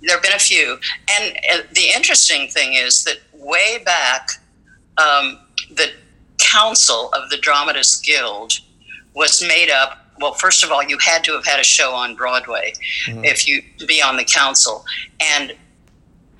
[0.01, 0.79] there have been a few.
[1.09, 4.29] And uh, the interesting thing is that way back,
[4.97, 5.91] um, the
[6.37, 8.53] council of the Dramatists Guild
[9.15, 9.99] was made up.
[10.19, 12.73] Well, first of all, you had to have had a show on Broadway
[13.23, 14.85] if you be on the council.
[15.21, 15.53] And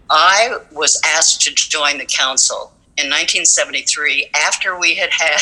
[0.10, 5.42] I was asked to join the council in 1973 after we had had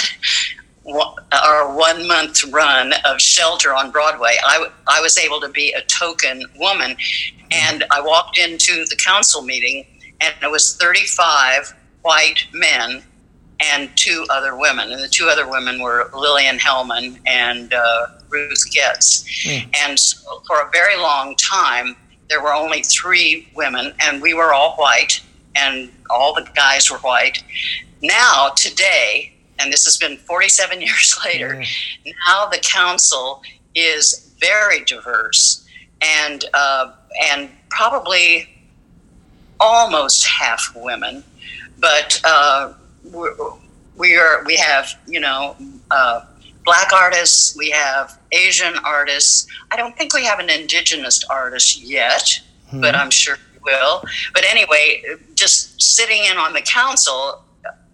[1.44, 4.36] our one month run of shelter on Broadway.
[4.44, 6.96] I, I was able to be a token woman,
[7.52, 9.86] and I walked into the council meeting,
[10.22, 13.04] and it was 35 white men
[13.60, 14.92] and two other women.
[14.92, 19.24] And the two other women were Lillian Hellman and uh, Ruth Goetz.
[19.86, 21.96] And so for a very long time,
[22.30, 25.22] there were only three women, and we were all white,
[25.56, 27.44] and all the guys were white.
[28.02, 31.62] Now, today, and this has been 47 years later,
[32.28, 33.44] now the council
[33.76, 35.68] is very diverse
[36.02, 36.94] and uh,
[37.30, 38.50] and probably
[39.60, 41.24] almost half women,
[41.82, 43.36] but uh, we're,
[43.98, 45.56] we are we have you know
[45.90, 46.22] uh,
[46.64, 49.48] black artists, we have Asian artists.
[49.72, 52.40] I don't think we have an indigenous artist yet,
[52.80, 54.04] but I'm sure we will.
[54.34, 55.04] But anyway,
[55.36, 57.44] just sitting in on the council,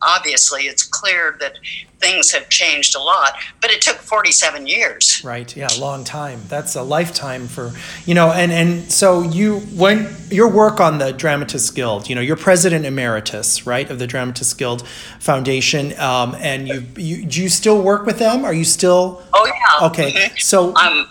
[0.01, 1.53] obviously it's clear that
[1.99, 3.33] things have changed a lot.
[3.61, 5.21] But it took 47 years.
[5.23, 5.55] Right.
[5.55, 6.41] Yeah, a long time.
[6.47, 7.71] That's a lifetime for
[8.05, 8.31] you know.
[8.31, 12.85] And and so you when your work on the Dramatists Guild, you know, you're president
[12.85, 14.87] emeritus, right, of the Dramatists Guild
[15.19, 15.97] Foundation.
[15.99, 18.45] Um, and you you do you still work with them?
[18.45, 19.87] Are you still Oh yeah.
[19.87, 20.11] okay?
[20.11, 20.39] Mhm.
[20.39, 21.07] So Um,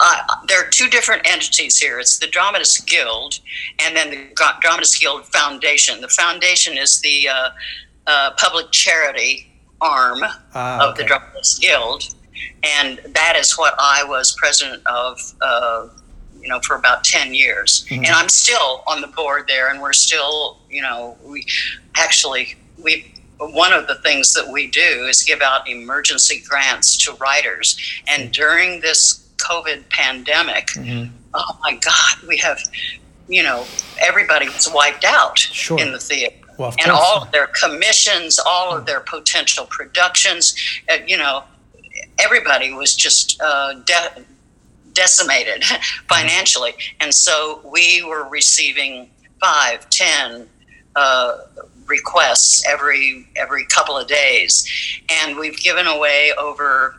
[0.00, 0.16] uh,
[0.48, 1.98] there are two different entities here.
[1.98, 3.38] It's the Dramatists Guild
[3.78, 4.26] and then the
[4.60, 6.00] Dramatists Guild Foundation.
[6.00, 7.50] The foundation is the uh,
[8.06, 10.20] uh, public charity arm
[10.54, 11.14] Ah, of the okay.
[11.60, 12.14] Guild,
[12.62, 15.18] and that is what I was president of.
[15.40, 15.88] Uh,
[16.40, 18.04] you know, for about ten years, Mm-hmm.
[18.04, 21.46] and I'm still on the board there, and we're still, you know, we
[21.96, 27.12] actually we one of the things that we do is give out emergency grants to
[27.14, 27.78] writers.
[28.06, 30.68] And during this COVID pandemic,
[31.32, 32.58] oh my God, we have,
[33.26, 33.64] you know,
[34.02, 35.80] everybody was wiped out Sure.
[35.80, 36.36] in the theater.
[36.58, 37.00] Well, and course.
[37.02, 40.54] all of their commissions, all of their potential productions,
[40.90, 41.44] uh, you know,
[42.18, 44.24] everybody was just uh, de-
[44.92, 45.64] decimated
[46.08, 46.72] financially.
[47.00, 50.48] And so we were receiving five, ten
[50.96, 51.38] uh,
[51.86, 54.66] requests every every couple of days,
[55.10, 56.94] and we've given away over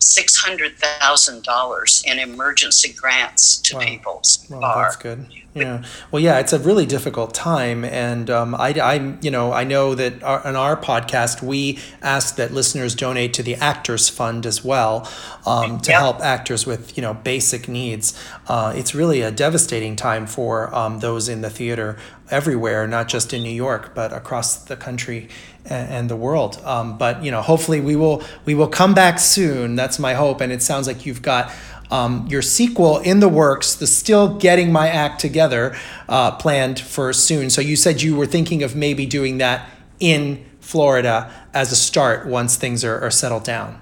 [0.00, 3.80] six hundred thousand dollars in emergency grants to Wow.
[3.84, 4.20] people.
[4.22, 5.26] so Well, that's good.
[5.52, 5.82] Yeah.
[6.12, 9.96] Well, yeah, it's a really difficult time, and um, I, I, you know, I know
[9.96, 14.64] that our, on our podcast we ask that listeners donate to the Actors Fund as
[14.64, 15.10] well
[15.44, 15.98] um, to Yeah.
[15.98, 18.16] help actors with you know basic needs.
[18.46, 21.96] Uh, it's really a devastating time for um, those in the theater
[22.30, 25.28] everywhere, not just in New York, but across the country
[25.66, 26.60] and, the world.
[26.64, 29.76] Um, but you know, hopefully we will we will come back soon.
[29.76, 31.52] That's my hope, and it sounds like you've got
[31.90, 35.76] um, your sequel in the works, the Still Getting My Act Together
[36.08, 37.50] uh, planned for soon.
[37.50, 39.68] So you said you were thinking of maybe doing that
[39.98, 43.80] in Florida as a start once things are, are settled down.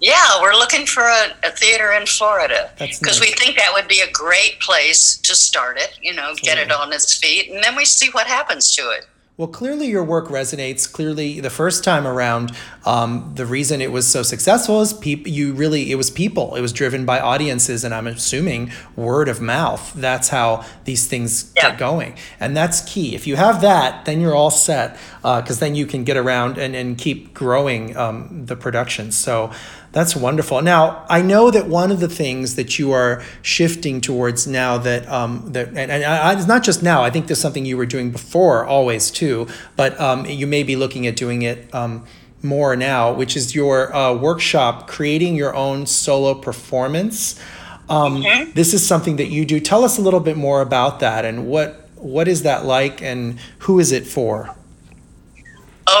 [0.00, 4.00] Yeah, we're looking for a, a theater in Florida because we think that would be
[4.00, 5.98] a great place to start it.
[6.02, 9.06] You know, get it on its feet, and then we see what happens to it.
[9.36, 10.90] Well, clearly your work resonates.
[10.90, 12.52] Clearly, the first time around,
[12.86, 15.28] um, the reason it was so successful is people.
[15.32, 16.54] You really, it was people.
[16.54, 19.92] It was driven by audiences, and I'm assuming word of mouth.
[19.96, 21.70] That's how these things Yeah.
[21.70, 23.16] get going, and that's key.
[23.16, 26.76] If you have that, then you're all set, because then you can get around and,
[26.76, 29.10] and keep growing um, the production.
[29.10, 29.50] So
[29.94, 30.60] that's wonderful.
[30.60, 35.08] Now, I know that one of the things that you are shifting towards now that
[35.08, 37.04] um, that and, and I, it's not just now.
[37.04, 39.46] I think there's something you were doing before, always too.
[39.76, 42.04] But um, you may be looking at doing it um,
[42.42, 47.40] more now, which is your uh, workshop, Creating Your Own Solo Performance.
[47.88, 48.50] Um, mm-hmm.
[48.52, 49.60] This is something that you do.
[49.60, 53.38] Tell us a little bit more about that and what what is that like and
[53.60, 54.54] who is it for?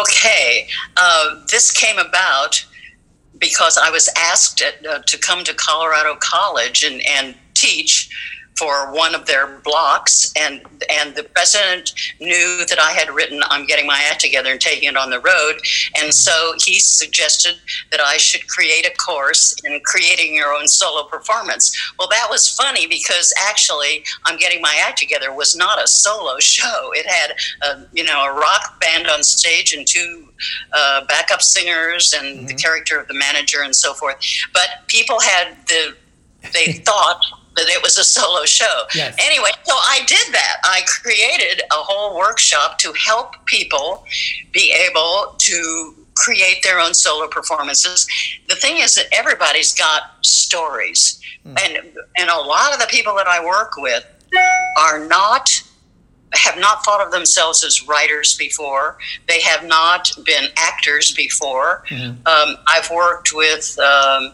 [0.00, 2.66] Okay, uh, this came about
[3.38, 8.08] because I was asked at, uh, to come to Colorado College and, and teach
[8.56, 13.66] for one of their blocks and and the president knew that I had written I'm
[13.66, 15.60] getting my act together and taking it on the road.
[16.00, 17.56] And so he suggested
[17.90, 21.76] that I should create a course in creating your own solo performance.
[21.98, 26.38] Well that was funny because actually I'm getting my act together was not a solo
[26.40, 26.90] show.
[26.92, 30.28] It had a, you know a rock band on stage and two
[30.72, 32.46] uh, backup singers and mm-hmm.
[32.46, 34.16] the character of the manager and so forth.
[34.52, 35.96] But people had the
[36.52, 37.24] they thought
[37.56, 38.84] that it was a solo show.
[38.94, 39.16] Yes.
[39.24, 40.56] Anyway, so I did that.
[40.64, 44.04] I created a whole workshop to help people
[44.52, 48.06] be able to create their own solo performances.
[48.48, 51.20] The thing is that everybody's got stories.
[51.46, 51.58] Mm.
[51.64, 54.04] And and a lot of the people that I work with
[54.78, 55.50] are not
[56.34, 58.98] have not thought of themselves as writers before.
[59.28, 61.84] They have not been actors before.
[61.88, 62.26] Mm-hmm.
[62.26, 64.32] Um, I've worked with, um,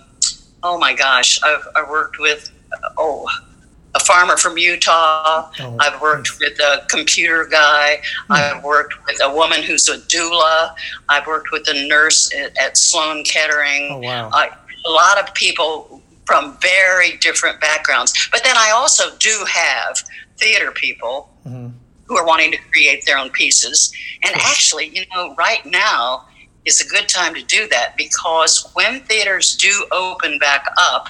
[0.62, 2.50] oh my gosh, I've, I've worked with
[2.96, 3.26] oh,
[3.94, 5.50] a farmer from Utah.
[5.60, 8.00] Oh, I've worked with a computer guy.
[8.26, 8.32] Hmm.
[8.32, 10.74] I've worked with a woman who's a doula.
[11.08, 13.88] I've worked with a nurse at, at Sloan Kettering.
[13.90, 14.30] Oh, wow.
[14.32, 14.50] I,
[14.86, 18.28] a lot of people from very different backgrounds.
[18.30, 19.98] But then I also do have
[20.38, 21.68] theater people mm-hmm.
[22.04, 23.92] who are wanting to create their own pieces.
[24.22, 26.26] And actually, you know, right now,
[26.66, 31.08] is a good time to do that because when theaters do open back up,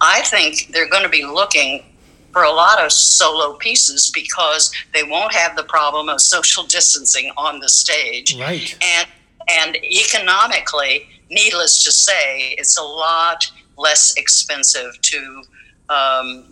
[0.00, 1.84] I think they're going to be looking
[2.32, 7.30] for a lot of solo pieces because they won't have the problem of social distancing
[7.36, 8.36] on the stage.
[8.38, 8.76] Right.
[8.82, 9.08] And
[9.48, 15.42] and economically, needless to say, it's a lot less expensive to
[15.90, 16.44] um,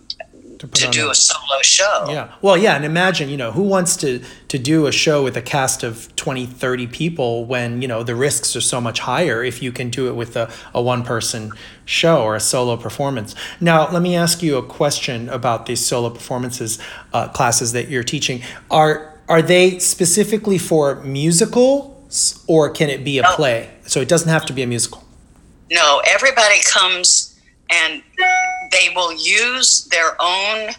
[0.58, 2.06] to, to do a, a, solo show.
[2.08, 2.32] Yeah.
[2.42, 5.42] Well, yeah, and imagine, you know, who wants to to do a show with a
[5.42, 9.62] cast of 20, 30 people when, you know, the risks are so much higher if
[9.62, 11.52] you can do it with a, a one person
[11.84, 13.34] show or a solo performance.
[13.60, 16.78] Now, let me ask you a question about these solo performances
[17.12, 18.42] uh, classes that you're teaching.
[18.70, 23.34] Are are they specifically for musicals or can it be a no.
[23.36, 23.70] play?
[23.86, 25.04] So it doesn't have to be a musical.
[25.70, 27.38] No, everybody comes
[27.70, 28.02] and
[28.70, 30.70] they will use their own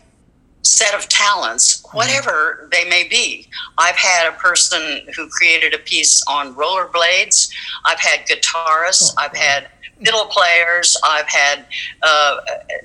[0.61, 1.97] set of talents, mm-hmm.
[1.97, 3.47] whatever they may be.
[3.77, 7.51] I've had a person who created a piece on rollerblades.
[7.85, 9.13] I've had guitarists.
[9.17, 9.69] Oh, I've had
[10.03, 10.97] fiddle players.
[11.03, 11.65] I've had
[12.01, 12.37] uh,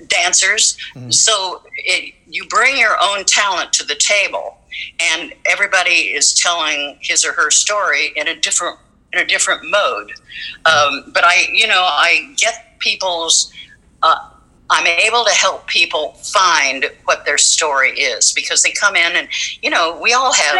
[0.07, 0.77] dancers.
[0.95, 1.11] Mm-hmm.
[1.11, 4.57] So it, you bring your own talent to the table,
[4.99, 8.79] and everybody is telling his or her story in a different
[9.13, 10.11] in a different mode.
[10.65, 13.51] Um, but I, you know, I get people's.
[14.03, 14.29] Uh,
[14.69, 19.27] I'm able to help people find what their story is because they come in and,
[19.61, 20.57] you know, we all have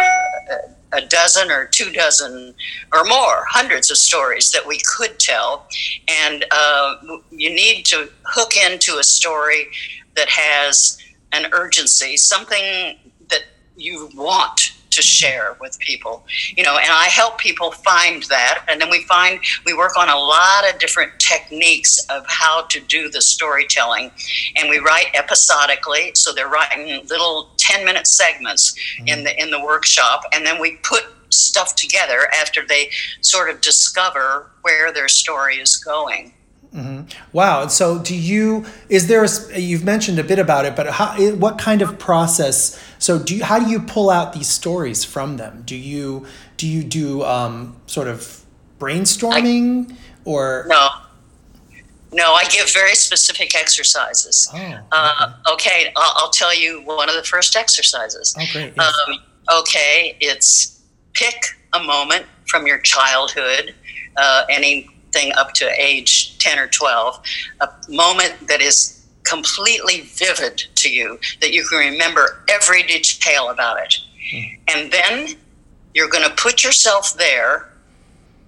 [0.92, 2.54] a, dozen or two dozen
[2.92, 5.66] or more, hundreds of stories that we could tell.
[6.08, 6.96] And uh,
[7.30, 9.66] you need to hook into a story
[10.14, 10.98] that has
[11.32, 12.96] an urgency, something
[13.28, 13.42] that
[13.76, 16.24] you want to share with people
[16.56, 18.64] you know and i help people find that.
[18.68, 22.80] And then we find we work on a lot of different techniques of how to
[22.80, 24.10] do the storytelling.
[24.56, 29.08] And we write episodically so they're writing little 10 minute segments mm-hmm.
[29.08, 30.24] in the in the workshop.
[30.32, 35.76] And then we put stuff together after they sort of discover where their story is
[35.76, 36.32] going
[36.76, 37.18] Mm-hmm.
[37.32, 37.68] Wow.
[37.68, 38.66] So, do you?
[38.90, 39.24] Is there?
[39.24, 41.18] A, you've mentioned a bit about it, but how?
[41.32, 42.78] What kind of process?
[42.98, 43.44] So, do you?
[43.44, 45.62] How do you pull out these stories from them?
[45.64, 46.26] Do you?
[46.58, 48.44] Do you do um, sort of
[48.78, 50.66] brainstorming I, or?
[50.68, 50.88] No.
[52.12, 54.48] No, I give very specific exercises.
[54.52, 54.78] Oh, okay.
[54.92, 58.34] Uh, okay, I'll, I'll, tell you one of the first exercises.
[58.38, 58.72] Oh, great.
[58.76, 58.94] Yes.
[59.08, 59.18] Um,
[59.60, 60.80] okay, it's
[61.12, 61.36] pick
[61.72, 63.74] a moment from your childhood,
[64.16, 64.88] uh, any
[65.32, 67.20] up to age 10 or 12,
[67.60, 73.78] a moment that is completely vivid to you, that you can remember every detail about
[73.80, 73.96] it.
[74.32, 74.58] Mm.
[74.74, 75.36] And then
[75.94, 77.68] you're going to put yourself there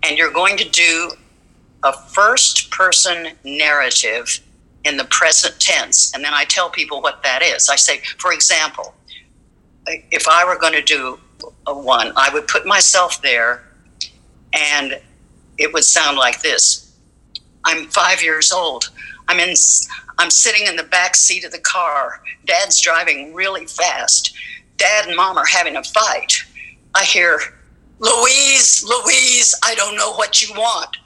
[0.02, 1.12] and you're going to do
[1.83, 4.40] a first person narrative
[4.85, 6.14] in the present tense.
[6.14, 7.68] And then I tell people what that is.
[7.68, 8.94] I say, for example,
[9.87, 11.18] if I were going to do
[11.66, 13.64] a one, I would put myself there
[14.53, 15.01] and
[15.59, 16.92] it would sound like this
[17.64, 18.90] I'm five years old.
[19.28, 19.54] I'm in.
[20.18, 22.22] I'm sitting in the back seat of the car.
[22.46, 24.34] Dad's driving really fast.
[24.78, 26.44] Dad and Mom are having a fight.
[26.94, 27.40] I hear,
[28.00, 30.96] Louise, Louise, I don't know what you want.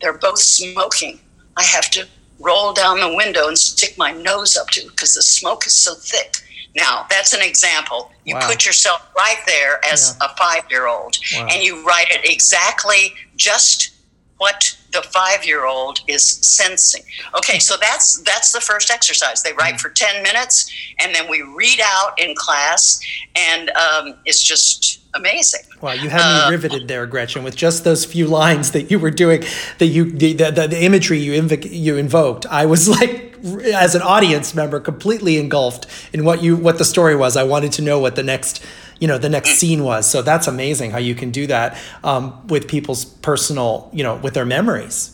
[0.00, 1.20] they're both smoking.
[1.56, 2.06] I have to
[2.40, 5.94] roll down the window and stick my nose up to because the smoke is so
[5.94, 6.36] thick.
[6.76, 8.10] Now, that's an example.
[8.24, 8.48] You Wow.
[8.48, 10.26] put yourself right there as Yeah.
[10.26, 11.46] a five year old Wow.
[11.50, 13.90] and you write it exactly just
[14.38, 17.02] what the five year old is sensing.
[17.36, 19.42] Okay, so that's that's the first exercise.
[19.42, 20.70] They write for 10 minutes
[21.00, 22.98] and then we read out in class,
[23.36, 25.60] and um, it's just amazing.
[25.80, 28.98] Wow, you had Uh, me riveted there, Gretchen, with just those few lines that you
[28.98, 29.44] were doing,
[29.78, 32.44] that you the the, the, imagery you invoc- you invoked.
[32.46, 37.14] I was like, as an audience member, completely engulfed in what you what the story
[37.14, 37.36] was.
[37.36, 38.64] I wanted to know what the next
[39.00, 40.10] you know the next scene was.
[40.10, 44.34] So that's amazing how you can do that um, with people's personal you know with
[44.34, 45.10] their memories.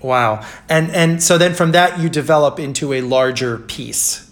[0.00, 4.30] Wow, and and so then from that you develop into a larger piece.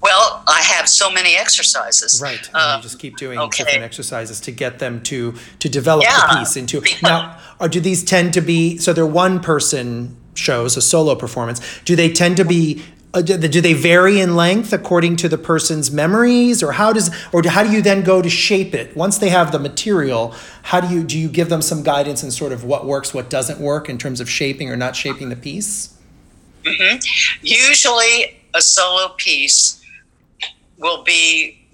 [0.00, 2.20] Well, I have so many exercises.
[2.22, 2.46] Right.
[2.48, 3.64] And Uh, you just keep doing okay.
[3.64, 7.38] different exercises to get them to to develop the piece into now.
[7.60, 8.92] Or do these tend to be so?
[8.92, 11.60] They're one person shows, a solo performance.
[11.84, 12.82] Do they tend to be?
[13.14, 17.10] Uh, do, do they vary in length according to the person's memories, or how does,
[17.32, 20.34] or how do you then go to shape it once they have the material?
[20.62, 23.30] How do you do you give them some guidance in sort of what works, what
[23.30, 25.94] doesn't work in terms of shaping or not shaping the piece?
[27.42, 29.82] Usually, a solo piece
[30.78, 31.66] will be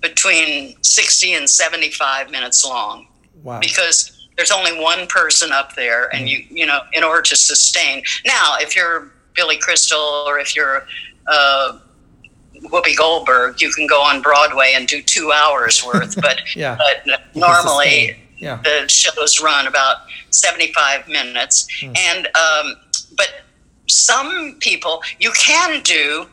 [0.00, 3.06] between 60 and 75 minutes long
[3.42, 3.60] Wow.
[3.60, 8.02] because there's only one person up there and you you know in order to sustain
[8.26, 10.86] now if you're billy crystal or if you're
[11.26, 11.78] uh,
[12.70, 16.76] whoopi goldberg you can go on broadway and do two hours worth but Yeah.
[16.78, 18.16] but normally.
[18.38, 18.58] Yeah.
[18.64, 19.98] the shows run about
[20.30, 21.92] 75 minutes Hmm.
[21.96, 22.76] and um,
[23.16, 23.28] but
[23.86, 26.26] some people you can do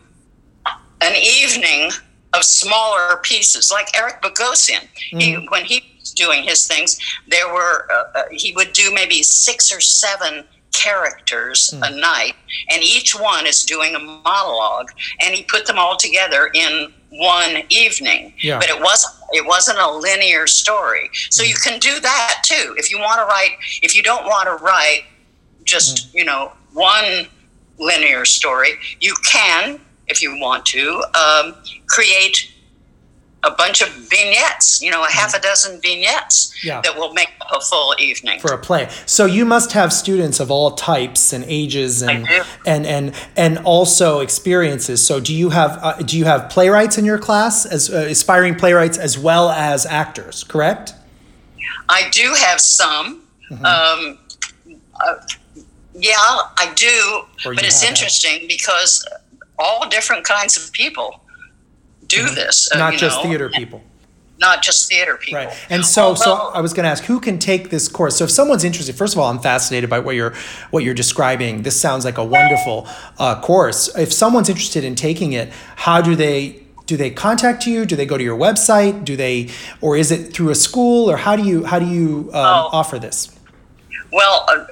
[1.01, 1.91] an evening
[2.33, 5.83] of smaller pieces like eric bogosian he, when he
[6.17, 6.97] doing his things.
[7.27, 10.43] There were uh, uh, he would do maybe six or seven
[10.73, 12.33] characters a night
[12.69, 14.89] and each one is doing a monologue
[15.23, 18.33] and he put them all together in one evening.
[18.39, 18.59] Yeah.
[18.59, 21.09] but it wasn't it wasn't a linear story.
[21.29, 22.75] So you can do that too.
[22.77, 25.03] If you want to write if you don't want to write
[25.63, 27.27] just you know one
[27.79, 31.55] linear story you can if you want to um,
[31.87, 32.51] create
[33.43, 36.81] a bunch of vignettes you know a half a dozen vignettes Yeah.
[36.81, 38.89] that will make a full evening for a play.
[39.05, 42.27] So you must have students of all types and ages and
[42.65, 45.05] and and and also experiences.
[45.05, 48.55] So do you have uh, do you have playwrights in your class as uh, aspiring
[48.55, 50.43] playwrights as well as actors?
[50.43, 50.93] Correct.
[51.89, 53.21] I do have some.
[53.51, 53.65] Mm-hmm.
[53.65, 54.17] Um,
[54.65, 55.15] uh,
[55.93, 57.21] yeah, I do.
[57.49, 59.07] Or But it's interesting because
[59.57, 61.21] all different kinds of people
[62.07, 62.69] do this.
[62.71, 62.79] uh, Mm-hmm.
[62.79, 63.81] Not just know, theater people.
[64.39, 65.39] Not just theater people.
[65.45, 65.57] Right.
[65.69, 68.17] And so, so I was going to ask, who can take this course?
[68.17, 70.35] So, if someone's interested, first of all, I'm fascinated by what you're
[70.69, 71.63] what you're describing.
[71.63, 72.87] This sounds like a wonderful
[73.17, 73.89] uh, course.
[73.97, 77.83] If someone's interested in taking it, how do they do they contact you?
[77.85, 79.03] Do they go to your website?
[79.03, 79.49] Do they,
[79.81, 82.69] or is it through a school, or how do you how do you um, Oh.
[82.73, 83.35] offer this?
[84.11, 84.65] Well, uh,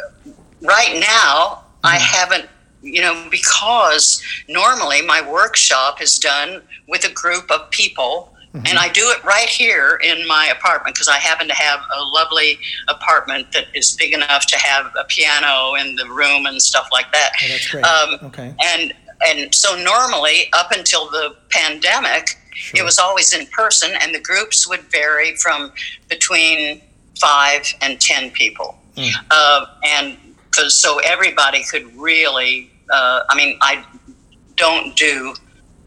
[0.61, 2.15] right now, I Mm-hmm.
[2.17, 2.49] haven't,
[2.85, 8.31] you know, because normally my workshop is done with a group of people.
[8.53, 8.67] Mm-hmm.
[8.67, 12.03] And I do it right here in my apartment because I happen to have a
[12.03, 12.57] lovely
[12.87, 17.11] apartment that is big enough to have a piano in the room and stuff like
[17.11, 17.31] that.
[17.43, 17.83] Oh, that's great.
[17.83, 18.55] Um, okay.
[18.63, 18.93] And
[19.27, 22.81] and so normally, up until the pandemic, Sure.
[22.81, 25.73] it was always in person, and the groups would vary from
[26.09, 26.81] between
[27.19, 29.11] five and ten people, Mm.
[29.31, 30.17] uh, and
[30.69, 32.71] so everybody could really.
[32.91, 33.85] Uh, I mean, I
[34.55, 35.35] don't do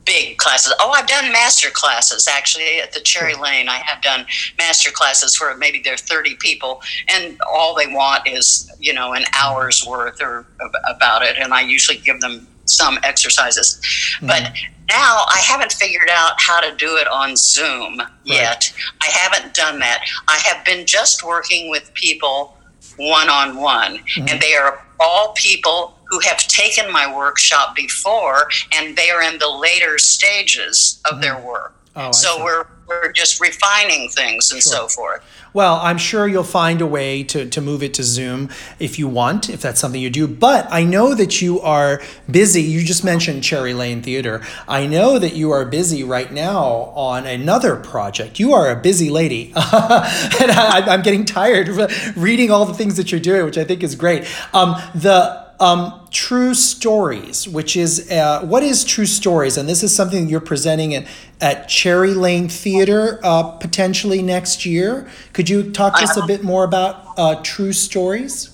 [0.09, 0.73] big classes.
[0.81, 3.43] Oh, I've done master classes actually at the Cherry hmm.
[3.43, 3.69] Lane.
[3.69, 4.25] I have done
[4.59, 9.13] master classes where maybe there are 30 people and all they want is, you know,
[9.13, 10.47] an hour's worth or
[10.89, 11.37] about it.
[11.39, 13.81] And I usually give them some exercises.
[14.21, 14.27] Hmm.
[14.29, 14.53] But
[14.89, 18.73] now I haven't figured out how to do it on Zoom yet.
[19.03, 20.05] I haven't done that.
[20.27, 22.57] I have been just working with people
[22.97, 28.97] one on one, and they are all people who have taken my workshop before, and
[28.97, 31.75] they are in the later stages of their work.
[31.97, 35.23] Oh, so we're we're just refining things and so forth.
[35.53, 39.09] Well, I'm sure you'll find a way to, to move it to Zoom if you
[39.09, 40.29] want, if that's something you do.
[40.29, 42.01] But I know that you are
[42.31, 42.63] busy.
[42.63, 44.43] You just mentioned Cherry Lane Theater.
[44.67, 48.39] I know that you are busy right now on another project.
[48.39, 49.53] You are a busy lady.
[49.57, 53.65] and I, I'm getting tired of reading all the things that you're doing, which I
[53.65, 54.27] think is great.
[54.55, 59.95] Um, the um, True Stories, which is uh, what is True Stories, and this is
[59.95, 61.07] something you're presenting at,
[61.41, 65.09] at Cherry Lane Theater uh, potentially next year.
[65.33, 68.51] Could you talk to us a bit more about uh, True Stories?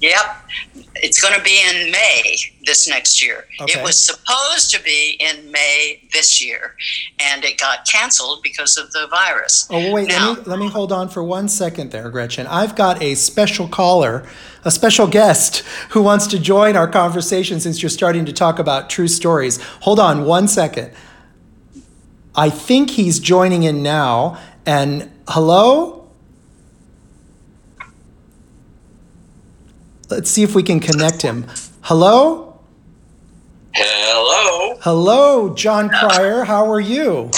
[0.00, 0.14] Yep.
[1.00, 3.46] It's going to be in May this next year.
[3.60, 3.78] Okay.
[3.78, 6.74] It was supposed to be in May this year,
[7.20, 9.66] and it got canceled because of the virus.
[9.70, 12.46] Oh wait, Now- let me let me hold on for one second there, Gretchen.
[12.46, 14.26] I've got a special caller,
[14.68, 15.60] a special guest
[15.90, 19.58] who wants to join our conversation since you're starting to talk about true stories.
[19.80, 20.92] Hold on one second.
[22.34, 24.38] I think he's joining in now.
[24.66, 26.10] And hello?
[30.10, 31.46] Let's see if we can connect him.
[31.80, 32.60] Hello?
[33.72, 34.78] Hello.
[34.82, 36.44] Hello, Jon Cryer.
[36.44, 37.30] How are you?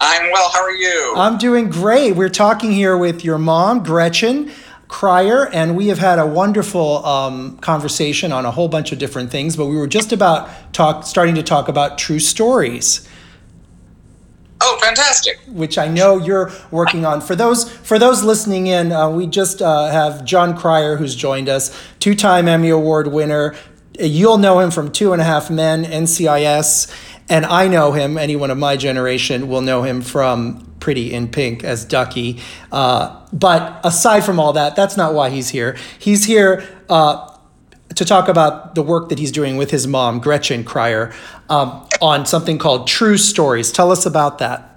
[0.00, 0.48] I'm well.
[0.50, 1.14] How are you?
[1.16, 2.12] I'm doing great.
[2.12, 4.52] We're talking here with your mom, Gretchen
[4.88, 9.30] Cryer, and we have had a wonderful um, conversation on a whole bunch of different
[9.30, 9.56] things.
[9.56, 13.06] But we were just about talk, starting to talk about true stories,
[14.60, 15.40] oh, fantastic.
[15.48, 17.20] which I know you're working on.
[17.20, 21.48] For those for those listening in, uh, we just uh, have Jon Cryer, who's joined
[21.48, 23.56] us, two-time Emmy Award winner.
[23.98, 26.94] You'll know him from Two and a Half Men, NCIS,
[27.28, 28.16] and I know him.
[28.16, 32.40] Anyone of my generation will know him from Pretty in Pink as Ducky.
[32.70, 35.76] Uh, but aside from all that, that's not why he's here.
[35.98, 37.36] He's here uh,
[37.94, 41.12] to talk about the work that he's doing with his mom, Gretchen Cryer,
[41.48, 43.72] um, on something called True Stories.
[43.72, 44.72] Tell us about that.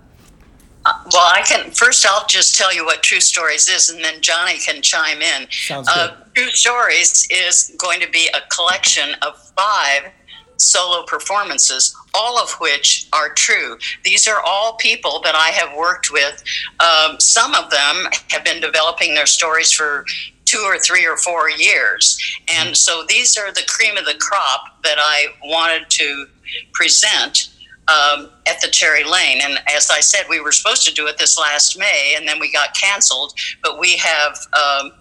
[0.85, 2.05] Well, I can first.
[2.07, 5.47] I'll just tell you what True Stories is, and then Johnny can chime in.
[5.51, 10.11] Sounds Uh, True Stories is going to be a collection of five
[10.59, 13.77] solo performances, all of which are true.
[14.03, 16.43] These are all people that I have worked with.
[16.79, 20.05] Um, some of them have been developing their stories for
[20.45, 22.17] two or three or four years.
[22.51, 26.25] And so these are the cream of the crop that I wanted to
[26.73, 27.49] present
[27.87, 29.41] um, at the Cherry Lane.
[29.43, 32.39] And as I said, we were supposed to do it this last May, and then
[32.39, 33.33] we got canceled.
[33.63, 34.91] But we have um,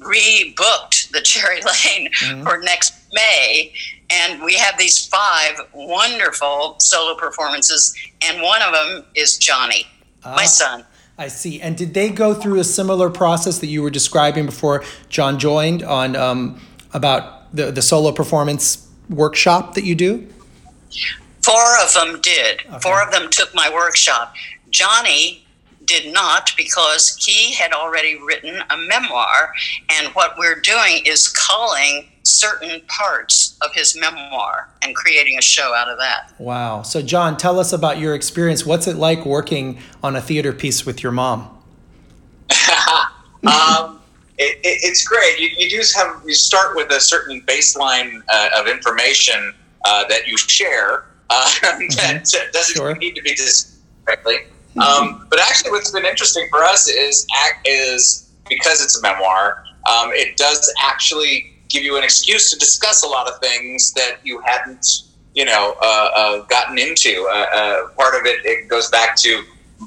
[0.00, 3.72] rebooked the Cherry Lane for next May,
[4.12, 7.94] and we have these five wonderful solo performances,
[8.24, 9.86] and one of them is Johnny,
[10.24, 10.84] my son.
[11.18, 11.60] I see.
[11.60, 15.82] And did they go through a similar process that you were describing before Jon joined
[15.82, 16.60] on um,
[16.94, 20.26] about the, the solo performance workshop that you do?
[21.42, 22.62] Four of them did.
[22.80, 24.34] Four of them took my workshop.
[24.70, 25.44] Johnny
[25.84, 29.52] did not because he had already written a memoir,
[29.90, 35.74] and what we're doing is culling certain parts of his memoir and creating a show
[35.74, 36.32] out of that.
[36.38, 36.82] Wow.
[36.82, 38.64] So, Jon, tell us about your experience.
[38.64, 41.48] What's it like working on a theater piece with your mom?
[43.46, 44.00] um,
[44.38, 45.38] it, it, it's great.
[45.38, 49.54] You, you do have you start with a certain baseline uh, of information
[49.84, 52.94] uh, that you share uh, that doesn't Sure.
[52.96, 54.36] need to be discussed correctly.
[54.80, 57.26] Um, but actually, what's been interesting for us is
[57.64, 59.64] is because it's a memoir.
[59.90, 64.16] Um, it does actually give you an excuse to discuss a lot of things that
[64.22, 64.86] you hadn't,
[65.34, 67.26] you know, uh, uh, gotten into.
[67.32, 69.42] Uh, uh, part of it it goes back to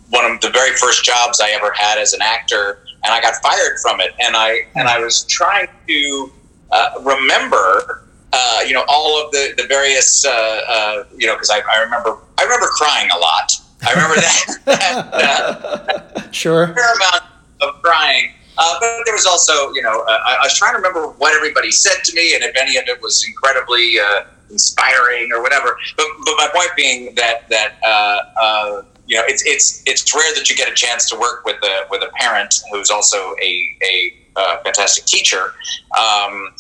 [0.09, 3.36] one of the very first jobs I ever had as an actor, and I got
[3.41, 4.11] fired from it.
[4.19, 6.31] And I and I was trying to
[6.71, 10.29] uh, remember, uh, you know, all of the the various, uh,
[10.67, 13.51] uh, you know, because I, I remember I remember crying a lot.
[13.88, 16.67] I remember that, that uh, Sure.
[16.73, 17.23] fair amount
[17.61, 18.31] of crying.
[18.58, 21.36] Uh, but there was also, you know, uh, I, I was trying to remember what
[21.36, 25.78] everybody said to me and if any of it was incredibly uh, inspiring or whatever.
[25.97, 30.34] But, but my point being that that uh, uh, you know, it's it's it's rare
[30.36, 33.78] that you get a chance to work with a with a parent who's also a
[33.84, 35.53] a uh, fantastic teacher.
[35.97, 36.53] Um,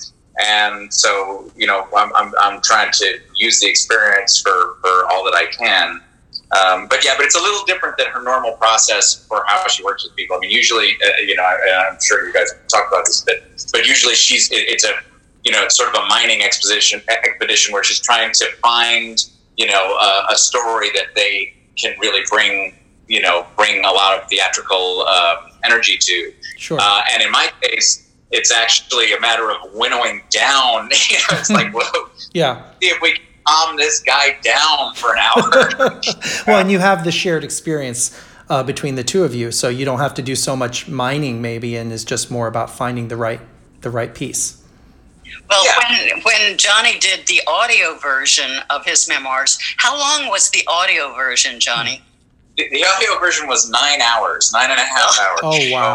[0.43, 5.23] and so, you know, I'm, I'm, I'm trying to use the experience for, for all
[5.23, 6.01] that I can.
[6.51, 9.83] Um, but yeah, but it's a little different than her normal process for how she
[9.83, 10.37] works with people.
[10.37, 13.37] I mean, usually, uh, you know, I, I'm sure you guys talk about this, but
[13.71, 14.93] but usually she's it, it's a
[15.43, 19.25] you know sort of a mining expedition expedition where she's trying to find
[19.57, 22.75] you know uh, a story that they can really bring
[23.07, 26.33] you know bring a lot of theatrical uh, energy to.
[26.57, 26.77] Sure.
[26.79, 30.89] Uh, and in my case, it's actually a matter of winnowing down.
[31.09, 32.71] you know, it's like, whoa, yeah.
[32.81, 36.01] see if we can calm this guy down for an hour.
[36.47, 38.19] well, and you have the shared experience
[38.49, 41.41] uh, between the two of you, so you don't have to do so much mining,
[41.41, 43.41] maybe, and it's just more about finding the right
[43.81, 44.61] the right piece.
[45.49, 45.75] Well, Yeah.
[46.13, 51.13] when when Johnny did the audio version of his memoirs, how long was the audio
[51.13, 52.01] version, Johnny?
[52.57, 55.39] the, the audio version was nine hours, nine and a half hours.
[55.43, 55.93] Oh wow,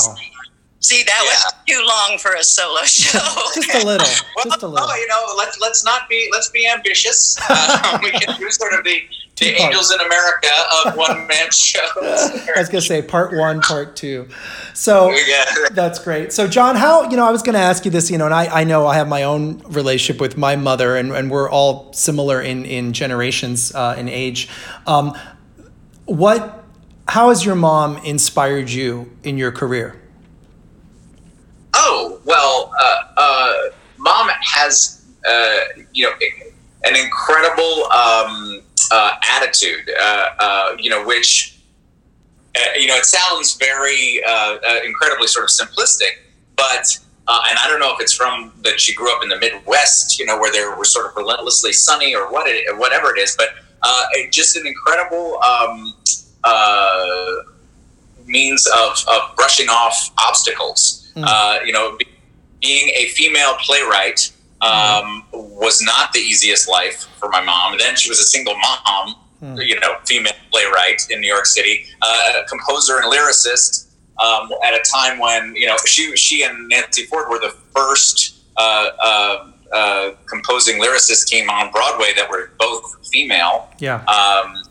[0.82, 3.18] See, that was too long for a solo show.
[3.54, 4.88] just a little, Well, just a little.
[4.88, 7.36] no, you know, let's let's not be let's be ambitious.
[7.50, 9.02] Uh, we can do sort of the
[9.36, 10.48] the Angels in America
[10.84, 11.96] of one man shows.
[11.96, 14.28] I was gonna say part one, part two.
[14.74, 15.44] So yeah.
[15.72, 16.32] that's great.
[16.32, 18.60] So Jon, how you know I was gonna ask you this, you know, and I,
[18.60, 22.40] I know I have my own relationship with my mother, and, and we're all similar
[22.40, 24.48] in in generations uh, in age.
[24.86, 25.16] Um,
[26.04, 26.64] what,
[27.08, 29.99] how has your mom inspired you in your career?
[31.92, 33.52] Oh well, uh, uh,
[33.98, 35.58] mom has uh,
[35.92, 36.12] you know
[36.84, 37.90] an incredible.
[37.90, 41.60] Um, uh, attitude, uh, uh, you know, which,
[42.56, 46.18] uh, you know, it sounds very uh, incredibly sort of simplistic,
[46.56, 50.18] but, and I don't know if it's from that she grew up in the Midwest,
[50.18, 53.36] you know, where they were sort of relentlessly sunny or what it, whatever it is,
[53.36, 53.50] but
[54.32, 55.94] just an incredible um,
[58.26, 60.99] means of, of brushing off obstacles.
[61.16, 61.66] Mm.
[61.66, 61.96] you know,
[62.60, 64.30] being a female playwright
[64.60, 67.78] um, was not the easiest life for my mom.
[67.78, 69.56] Then she was a single mom, hmm.
[69.58, 73.86] you know, female playwright in New York City, uh, a composer and lyricist.
[74.22, 78.36] Um, at a time when you know she she and Nancy Ford were the first
[78.58, 83.70] uh, uh, uh composing lyricist team on Broadway that were both female.
[83.78, 84.04] Yeah.
[84.04, 84.62] Um,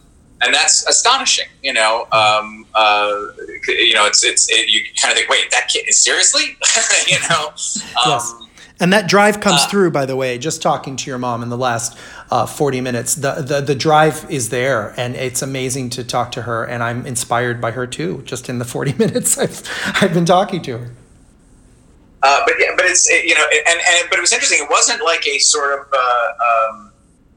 [0.42, 1.48] and that's astonishing.
[1.64, 3.28] You know, um, uh,
[3.68, 6.58] you know, it's it's it, you kind of think, wait, that kid seriously,
[7.08, 7.48] you know.
[7.48, 8.34] Um, yes.
[8.82, 11.50] And that drive comes uh, through, by the way, just talking to your mom in
[11.50, 11.98] the last
[12.32, 13.16] uh, 40 minutes.
[13.16, 16.64] The, the, the drive is there, and it's amazing to talk to her.
[16.64, 19.62] And I'm inspired by her too, just in the 40 minutes I've,
[20.02, 20.92] I've been talking to her.
[22.22, 24.60] Uh, but yeah, but it's you know, and, and but it was interesting.
[24.62, 25.88] It wasn't like a sort of.
[25.94, 26.92] Uh, um,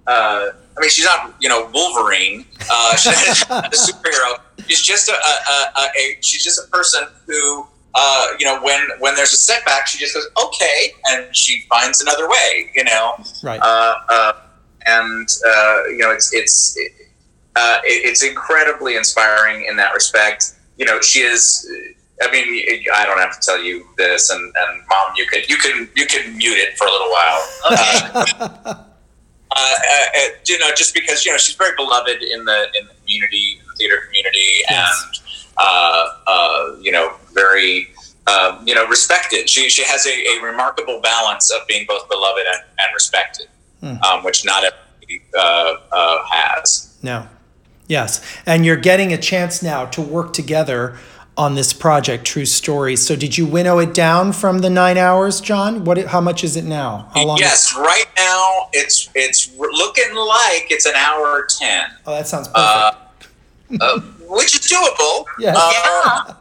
[0.07, 2.47] uh, I mean, she's not you know Wolverine.
[2.71, 4.41] Uh, she's a superhero.
[4.67, 8.81] She's just a, a, a, a she's just a person who uh, you know, when
[9.01, 12.71] when there's a setback, she just goes, okay, and she finds another way.
[12.75, 13.61] You know, right?
[13.61, 14.33] Uh, uh,
[14.87, 16.79] and uh, you know, it's it's
[17.57, 20.55] uh, it, it's incredibly inspiring in that respect.
[20.79, 21.69] You know, she is.
[22.23, 22.65] I mean,
[22.95, 26.07] I don't have to tell you this, and, and mom, you can you can you
[26.07, 28.87] can mute it for a little while.
[29.53, 30.29] Okay.
[30.33, 33.59] Uh, you know, just because you know she's very beloved in the in the community,
[33.61, 35.05] in the theater community, yes.
[35.05, 35.23] and
[35.59, 37.89] uh, uh, you know, very,
[38.27, 39.49] uh, you know, respected.
[39.49, 43.47] She, she has a, a, remarkable balance of being both beloved and, and respected,
[43.83, 44.03] mm.
[44.03, 46.97] um, which not everybody has.
[47.03, 47.29] No.
[47.87, 48.25] Yes.
[48.47, 50.99] And you're getting a chance now to work together
[51.37, 53.05] on this project, True Stories.
[53.07, 55.85] So, did you winnow it down from the nine hours, Jon?
[55.85, 55.99] What?
[55.99, 57.11] How much is it now?
[57.15, 57.39] How long?
[57.39, 61.85] Yes, right now it's it's looking like it's an hour ten.
[62.07, 62.59] Oh, that sounds perfect.
[62.59, 65.25] Uh, uh, which is doable.
[65.39, 65.57] Yes.
[65.59, 66.35] Uh,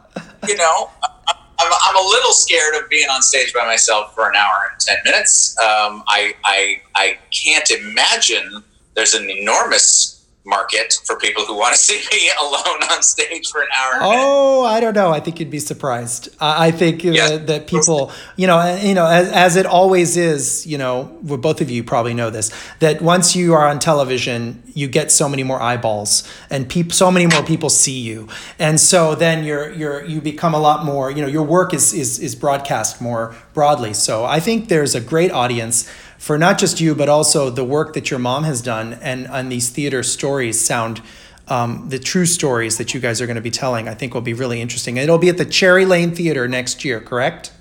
[0.46, 4.36] you know, I'm, I'm a little scared of being on stage by myself for an
[4.36, 5.56] hour and 10 minutes.
[5.58, 8.62] Um, I, I, I can't imagine
[8.94, 13.62] there's an enormous market for people who want to see me alone on stage for
[13.62, 13.92] an hour.
[14.02, 15.10] Oh, I don't know.
[15.10, 16.28] I think you'd be surprised.
[16.40, 17.28] I think uh, yeah.
[17.28, 21.38] that, that, people, you know, you know, as, as it always is, you know, well,
[21.38, 25.28] both of you probably know this, that once you are on television, you get so
[25.28, 28.28] many more eyeballs and people, so many more people see you.
[28.58, 31.92] And so then you're, you're, you become a lot more, you know, your work is,
[31.92, 33.92] is, is broadcast more broadly.
[33.92, 35.90] So I think there's a great audience
[36.22, 39.50] for not just you, but also the work that your mom has done and, and
[39.50, 41.02] these theater stories sound.
[41.48, 44.20] Um, the true stories that you guys are going to be telling, I think will
[44.20, 44.96] be really interesting.
[44.98, 47.52] It'll be at the Cherry Lane Theater next year, correct?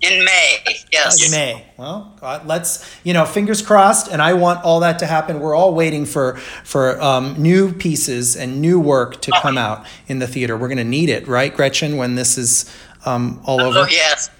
[0.00, 0.58] In May,
[0.92, 1.24] yes.
[1.24, 1.66] In May.
[1.76, 4.08] Well, God, let's you know, fingers crossed.
[4.08, 5.38] And I want all that to happen.
[5.38, 6.34] We're all waiting for
[6.64, 10.56] for um, new pieces and new work to come out in the theater.
[10.56, 11.96] We're going to need it, right, Gretchen?
[11.96, 12.68] When this is
[13.06, 13.78] um, all over.
[13.78, 14.30] Oh yes.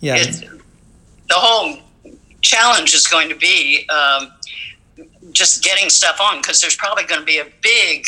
[0.00, 0.16] Yeah.
[0.16, 1.78] It's, the whole
[2.42, 4.32] challenge is going to be um,
[5.30, 8.06] just getting stuff on because there's probably going to be a big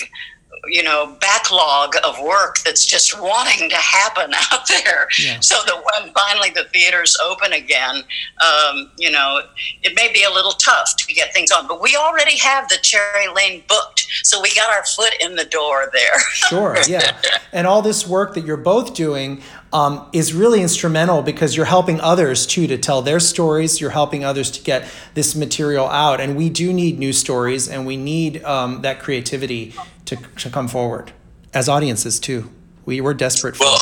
[0.66, 5.08] you know backlog of work that's just wanting to happen out there.
[5.20, 5.40] Yeah.
[5.40, 7.96] so that when finally the theaters open again
[8.42, 9.40] um, you know
[9.82, 12.78] it may be a little tough to get things on but we already have the
[12.82, 16.18] cherry lane booked so we got our foot in the door there.
[16.32, 17.16] Sure yeah.
[17.52, 19.40] And all this work that you're both doing
[19.74, 23.80] um, is really instrumental because you're helping others too to tell their stories.
[23.80, 26.20] You're helping others to get this material out.
[26.20, 30.68] And we do need new stories and we need um, that creativity to, to come
[30.68, 31.12] forward
[31.52, 32.50] as audiences too.
[32.86, 33.80] We were desperate for well,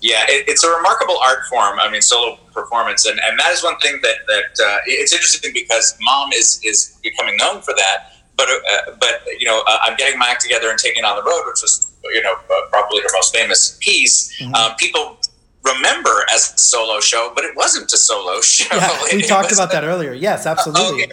[0.00, 1.80] yeah, it, it's a remarkable art form.
[1.80, 5.50] I mean, solo performance, and, and that is one thing that that uh, it's interesting
[5.52, 8.12] because mom is is becoming known for that.
[8.36, 11.22] But uh, but you know, uh, I'm getting my act together and taking on the
[11.22, 14.34] road, which was you know, uh, probably her most famous piece.
[14.40, 14.54] Mm-hmm.
[14.54, 15.18] Uh, people
[15.64, 18.76] remember as a solo show, but it wasn't a solo show.
[18.76, 20.12] Yeah, we talked about that earlier.
[20.12, 21.04] Yes, absolutely.
[21.04, 21.12] okay,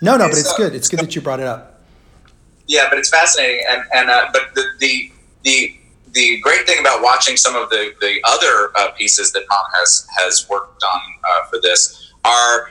[0.00, 0.74] no, no, but it's good.
[0.74, 1.80] It's good that you brought it up.
[2.66, 5.10] yeah, but it's fascinating, and and uh, but the the
[5.44, 5.76] the
[6.12, 10.06] the great thing about watching some of the the other uh, pieces that Mom has
[10.18, 12.70] has worked on uh, for this are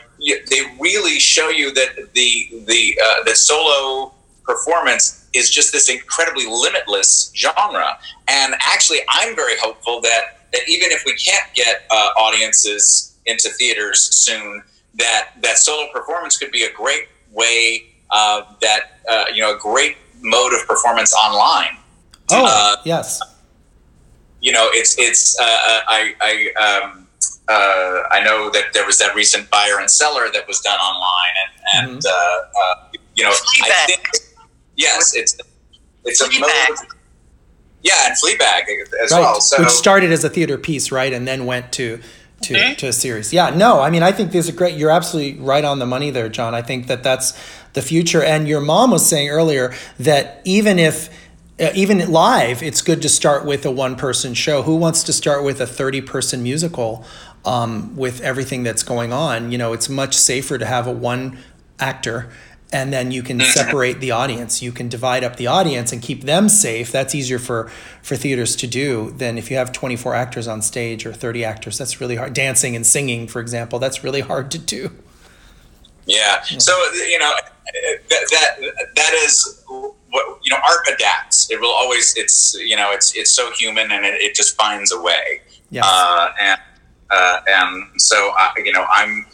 [0.50, 4.14] they really show you that the the uh, the solo
[4.44, 7.98] performance is just this incredibly limitless genre.
[8.28, 13.50] And actually, I'm very hopeful that that even if we can't get uh, audiences into
[13.50, 14.64] theaters soon,
[14.96, 19.60] that that solo performance could be a great way uh, that uh, you know a
[19.60, 21.78] great mode of performance online.
[22.30, 23.22] Oh uh, yes.
[24.42, 26.82] You know, it's it's uh, I I.
[26.84, 27.08] Um,
[27.50, 31.34] uh, I know that there was that recent Buyer and Cellar that was done online,
[31.42, 32.96] and, and mm-hmm.
[33.16, 34.08] you know, I think
[34.82, 35.38] Yes, it's
[36.06, 36.38] it's Fleabag.
[36.38, 36.88] a mode.
[37.84, 38.64] Yeah, and Fleabag
[39.04, 39.20] as right.
[39.20, 39.42] well.
[39.42, 39.62] So.
[39.62, 42.00] Which started as a theater piece, right, and then went to
[42.44, 42.74] to, mm-hmm.
[42.76, 43.32] to a series.
[43.32, 44.76] Yeah, no, I mean, I think there's a great.
[44.76, 46.56] You're absolutely right on the money there, Jon.
[46.56, 47.38] I think that that's
[47.74, 48.24] the future.
[48.24, 51.10] And your mom was saying earlier that even if
[51.60, 54.64] uh, even live, it's good to start with a one person show.
[54.64, 57.06] Who wants to start with a 30 person musical
[57.46, 59.52] um, with everything that's going on?
[59.52, 61.38] You know, it's much safer to have a one
[61.80, 62.30] actor
[62.72, 63.50] and then you can mm-hmm.
[63.52, 64.62] separate the audience.
[64.62, 66.92] You can divide up the audience and keep them safe.
[66.92, 67.70] That's easier for
[68.02, 71.78] for theaters to do than if you have 24 actors on stage or 30 actors.
[71.78, 72.34] That's really hard.
[72.34, 74.92] Dancing and singing for example that's really hard to do.
[76.06, 76.58] Yeah, yeah.
[76.58, 77.34] so you know
[78.10, 81.52] that, that that is what you know art adapts.
[81.52, 84.92] It will always it's you know it's it's so human and it, it just finds
[84.92, 85.42] a way.
[85.70, 85.86] Yes.
[85.88, 86.60] uh, and
[87.12, 89.26] uh, and so I, you know i'm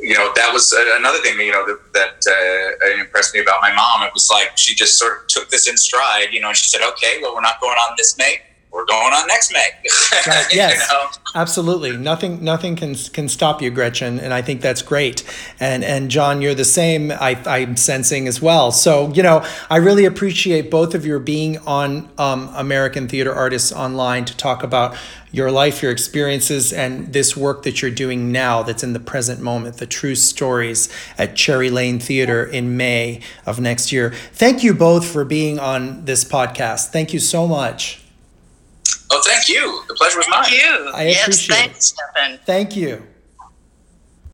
[0.00, 3.72] you know, that was another thing, you know, that, that uh, impressed me about my
[3.74, 4.02] mom.
[4.06, 6.66] It was like she just sort of took this in stride, you know, and she
[6.66, 8.40] said, okay, well, we're not going on this May.
[8.72, 9.68] We're going on next May.
[10.26, 11.10] Right, yes, you know?
[11.34, 11.96] absolutely.
[11.96, 15.24] Nothing, nothing can can stop you, Gretchen, and I think that's great.
[15.58, 17.10] And and Jon, you're the same.
[17.10, 18.70] I, I'm sensing as well.
[18.70, 23.72] So you know, I really appreciate both of your being on um, American Theater Artists
[23.72, 24.96] Online to talk about
[25.32, 29.40] your life, your experiences, and this work that you're doing now that's in the present
[29.40, 34.12] moment, the true stories at Cherry Lane Theater in May of next year.
[34.32, 36.88] Thank you both for being on this podcast.
[36.88, 38.02] Thank you so much.
[39.12, 39.82] Oh, thank you.
[39.88, 40.52] The pleasure was thank mine.
[40.52, 40.90] You.
[40.94, 41.82] I yes, appreciate thanks, it.
[41.82, 42.38] Stephan.
[42.44, 43.02] Thank you.